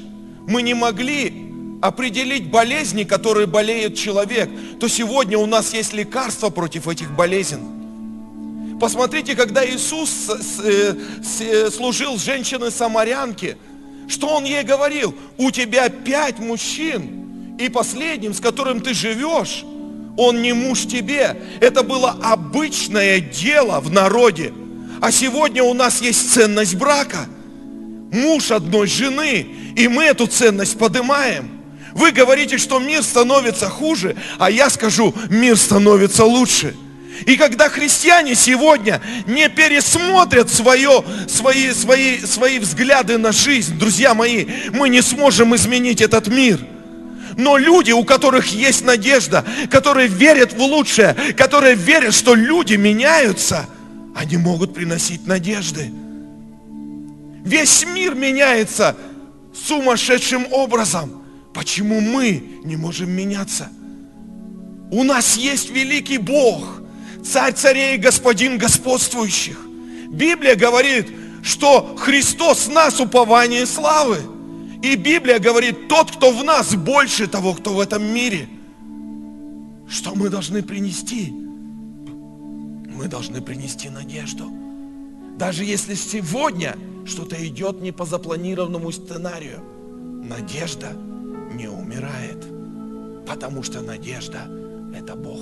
мы 0.47 0.63
не 0.63 0.75
могли 0.75 1.51
определить 1.83 2.51
болезни, 2.51 3.05
которые 3.05 3.47
болеет 3.47 3.97
человек, 3.97 4.51
то 4.79 4.89
сегодня 4.89 5.39
у 5.39 5.47
нас 5.47 5.73
есть 5.73 5.93
лекарства 5.93 6.51
против 6.51 6.87
этих 6.89 7.11
болезней. 7.17 7.81
Посмотрите, 8.79 9.35
когда 9.35 9.65
Иисус 9.69 10.31
э, 10.65 11.71
служил 11.71 12.17
женщине 12.17 12.71
самарянке, 12.71 13.59
Что 14.11 14.27
он 14.37 14.45
ей 14.45 14.65
говорил? 14.65 15.15
У 15.39 15.53
тебя 15.53 15.89
пять 15.89 16.41
мужчин, 16.41 17.57
и 17.61 17.69
последним, 17.69 18.35
с 18.35 18.41
которым 18.41 18.81
ты 18.81 18.93
живешь, 18.93 19.65
он 20.17 20.43
не 20.43 20.53
муж 20.53 20.81
тебе. 20.81 21.41
Это 21.61 21.85
было 21.85 22.19
обычное 22.23 23.21
дело 23.21 23.79
в 23.81 23.93
народе. 23.93 24.53
А 25.01 25.13
сегодня 25.13 25.63
у 25.63 25.75
нас 25.75 26.03
есть 26.03 26.33
ценность 26.33 26.75
брака. 26.75 27.29
Муж 28.11 28.51
одной 28.51 28.89
жены, 28.89 29.47
и 29.77 29.87
мы 29.87 30.05
эту 30.05 30.27
ценность 30.27 30.77
поднимаем. 30.77 31.61
Вы 31.93 32.11
говорите, 32.11 32.59
что 32.59 32.81
мир 32.81 33.05
становится 33.05 33.69
хуже, 33.69 34.17
а 34.39 34.51
я 34.51 34.71
скажу, 34.71 35.15
мир 35.29 35.57
становится 35.57 36.25
лучше. 36.25 36.75
И 37.27 37.37
когда 37.37 37.69
христиане 37.69 38.35
сегодня 38.35 39.01
не 39.27 39.49
пересмотрят 39.49 40.51
свое, 40.51 41.05
свои, 41.29 41.71
свои, 41.73 42.21
свои 42.21 42.59
взгляды 42.59 43.19
на 43.19 43.33
жизнь, 43.33 43.79
друзья 43.79 44.15
мои, 44.15 44.47
мы 44.73 44.89
не 44.89 45.03
сможем 45.03 45.55
изменить 45.55 46.01
этот 46.01 46.29
мир. 46.29 46.61
Но 47.37 47.57
люди, 47.57 47.93
у 47.93 48.05
которых 48.05 48.49
есть 48.49 48.85
надежда, 48.85 49.45
которые 49.71 50.09
верят 50.09 50.53
в 50.53 50.61
лучшее, 50.61 51.15
которые 51.37 51.75
верят, 51.75 52.15
что 52.15 52.35
люди 52.35 52.75
меняются, 52.75 53.67
они 54.15 54.37
могут 54.37 54.75
приносить 54.75 55.27
надежды. 55.27 55.93
Весь 57.45 57.85
мир 57.87 58.15
меняется 58.15 58.97
сумасшедшим 59.55 60.47
образом. 60.51 61.23
Почему 61.55 62.01
мы 62.01 62.61
не 62.65 62.77
можем 62.77 63.11
меняться? 63.11 63.69
У 64.91 65.05
нас 65.05 65.37
есть 65.37 65.71
великий 65.71 66.19
Бог, 66.19 66.81
царь 67.25 67.53
царей 67.55 67.99
господин 67.99 68.59
господствующих. 68.59 69.59
Библия 70.11 70.57
говорит, 70.57 71.07
что 71.43 71.97
Христос 71.99 72.69
нас 72.69 73.01
упование 73.01 73.67
славы. 73.67 74.19
И 74.83 74.97
Библия 74.97 75.39
говорит, 75.39 75.89
тот, 75.89 76.11
кто 76.11 76.31
в 76.33 76.43
нас, 76.43 76.75
больше 76.75 77.27
того, 77.27 77.55
кто 77.55 77.75
в 77.75 77.81
этом 77.81 78.03
мире. 78.03 78.49
Что 79.89 80.15
мы 80.15 80.31
должны 80.31 80.63
принести? 80.63 81.31
Мы 81.31 83.09
должны 83.09 83.41
принести 83.43 83.91
надежду. 83.91 84.51
Даже 85.39 85.65
если 85.65 85.95
сегодня 85.95 86.77
что-то 87.07 87.37
идет 87.47 87.81
не 87.81 87.93
по 87.93 88.05
запланированному 88.05 88.93
сценарию, 88.93 89.63
надежда 90.23 90.93
не 91.55 91.69
умирает, 91.69 92.45
потому 93.27 93.63
что 93.63 93.81
надежда– 93.81 94.49
это 94.95 95.15
Бог. 95.15 95.41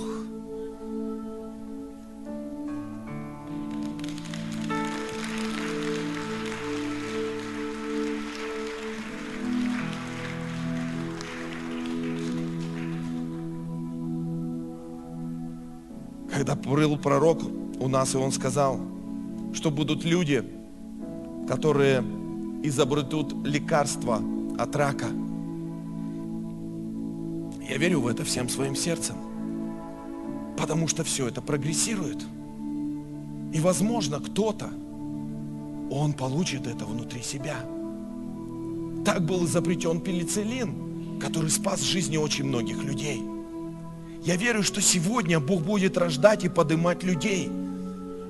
Был 16.69 16.97
пророк 16.97 17.41
у 17.79 17.87
нас, 17.87 18.13
и 18.15 18.17
он 18.17 18.31
сказал, 18.31 18.79
что 19.53 19.71
будут 19.71 20.03
люди, 20.03 20.43
которые 21.47 22.03
изобретут 22.63 23.33
лекарства 23.45 24.21
от 24.57 24.75
рака. 24.75 25.07
Я 27.67 27.77
верю 27.77 28.01
в 28.01 28.07
это 28.07 28.23
всем 28.23 28.49
своим 28.49 28.75
сердцем, 28.75 29.15
потому 30.57 30.87
что 30.87 31.03
все 31.03 31.27
это 31.27 31.41
прогрессирует. 31.41 32.25
И, 33.53 33.59
возможно, 33.59 34.19
кто-то, 34.19 34.69
он 35.89 36.13
получит 36.13 36.67
это 36.67 36.85
внутри 36.85 37.21
себя. 37.21 37.57
Так 39.05 39.25
был 39.25 39.45
изобретен 39.45 40.01
пенициллин, 40.01 41.19
который 41.19 41.49
спас 41.49 41.81
жизни 41.81 42.17
очень 42.17 42.45
многих 42.45 42.83
людей. 42.83 43.21
Я 44.23 44.35
верю, 44.35 44.63
что 44.63 44.81
сегодня 44.81 45.39
Бог 45.39 45.61
будет 45.61 45.97
рождать 45.97 46.43
и 46.43 46.49
поднимать 46.49 47.03
людей. 47.03 47.49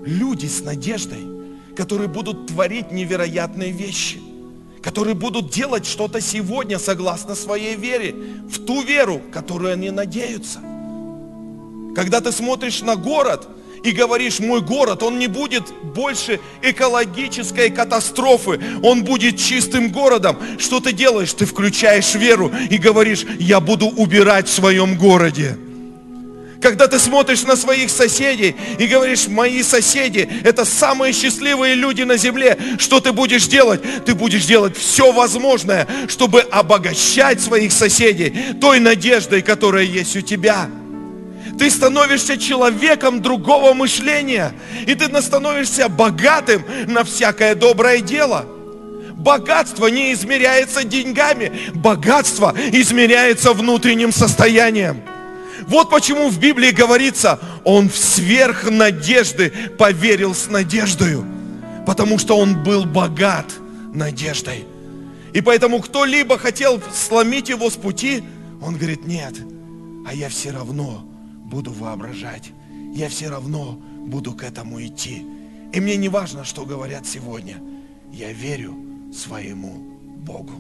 Люди 0.06 0.46
с 0.46 0.62
надеждой– 0.62 1.26
которые 1.80 2.10
будут 2.10 2.48
творить 2.48 2.92
невероятные 2.92 3.72
вещи, 3.72 4.20
которые 4.82 5.16
будут 5.16 5.50
делать 5.50 5.86
что-то 5.86 6.20
сегодня 6.20 6.78
согласно 6.78 7.36
своей 7.36 7.78
вере, 7.78 8.14
в 8.52 8.66
ту 8.66 8.82
веру, 8.82 9.22
которую 9.32 9.72
они 9.72 9.90
надеются. 9.90 10.60
Когда 11.96 12.20
ты 12.20 12.34
смотришь 12.34 12.82
на 12.82 12.98
город 12.98 13.48
и 13.82 13.92
говоришь, 13.92 14.42
мой 14.42 14.60
город, 14.60 15.04
он 15.04 15.20
не 15.20 15.28
будет 15.28 15.72
больше 15.96 16.42
экологической 16.62 17.70
катастрофы, 17.70 18.60
он 18.84 19.06
будет 19.06 19.38
чистым 19.38 19.90
городом. 19.90 20.38
Что 20.58 20.82
ты 20.82 20.92
делаешь? 20.92 21.34
Ты 21.34 21.46
включаешь 21.46 22.14
веру 22.14 22.52
и 22.70 22.78
говоришь, 22.78 23.26
я 23.40 23.62
буду 23.62 23.88
убирать 23.88 24.50
в 24.50 24.54
своем 24.54 24.98
городе. 24.98 25.58
Когда 26.62 26.88
ты 26.88 27.00
смотришь 27.00 27.44
на 27.44 27.56
своих 27.56 27.90
соседей 27.90 28.56
и 28.78 28.86
говоришь, 28.86 29.28
мои 29.28 29.64
соседи, 29.64 30.30
это 30.44 30.66
самые 30.66 31.14
счастливые 31.14 31.76
люди 31.76 32.02
на 32.02 32.18
земле, 32.18 32.58
что 32.78 33.00
ты 33.00 33.14
будешь 33.14 33.48
делать? 33.48 33.82
Ты 34.06 34.14
будешь 34.14 34.46
делать 34.46 34.78
все 34.78 35.12
возможное, 35.14 35.88
чтобы 36.10 36.42
обогащать 36.42 37.40
своих 37.40 37.72
соседей 37.72 38.34
той 38.60 38.80
надеждой, 38.80 39.42
которая 39.42 39.86
есть 39.86 40.18
у 40.18 40.22
тебя. 40.22 40.70
Ты 41.58 41.70
становишься 41.70 42.38
человеком 42.38 43.22
другого 43.22 43.74
мышления, 43.74 44.54
и 44.86 44.96
ты 44.96 45.10
становишься 45.22 45.88
богатым 45.88 46.64
на 46.88 47.06
всякое 47.06 47.56
доброе 47.56 48.00
дело. 48.00 48.46
Богатство 49.14 49.88
не 49.88 50.14
измеряется 50.14 50.84
деньгами, 50.84 51.52
богатство 51.74 52.54
измеряется 52.72 53.54
внутренним 53.54 54.12
состоянием. 54.12 55.02
Вот 55.70 55.92
почему 55.92 56.30
в 56.30 56.40
Библии 56.40 56.72
говорится, 56.72 57.40
он 57.64 57.90
в 57.90 57.96
сверх 57.96 58.70
надежды 58.72 59.54
поверил 59.78 60.34
с 60.34 60.48
надеждою, 60.48 61.24
потому 61.86 62.18
что 62.18 62.36
он 62.38 62.64
был 62.64 62.86
богат 62.86 63.46
надеждой. 63.94 64.66
И 65.32 65.42
поэтому 65.42 65.80
кто-либо 65.80 66.40
хотел 66.40 66.82
сломить 66.92 67.50
его 67.50 67.70
с 67.70 67.76
пути, 67.76 68.24
он 68.64 68.78
говорит, 68.78 69.06
нет, 69.06 69.36
а 70.08 70.14
я 70.16 70.30
все 70.30 70.50
равно 70.50 71.06
буду 71.46 71.72
воображать, 71.72 72.50
я 72.96 73.08
все 73.08 73.30
равно 73.30 73.80
буду 74.08 74.34
к 74.34 74.44
этому 74.44 74.84
идти. 74.84 75.24
И 75.72 75.80
мне 75.80 75.98
не 75.98 76.10
важно, 76.10 76.46
что 76.46 76.66
говорят 76.66 77.06
сегодня, 77.06 77.58
я 78.12 78.32
верю 78.34 78.74
своему 79.14 79.74
Богу. 80.18 80.54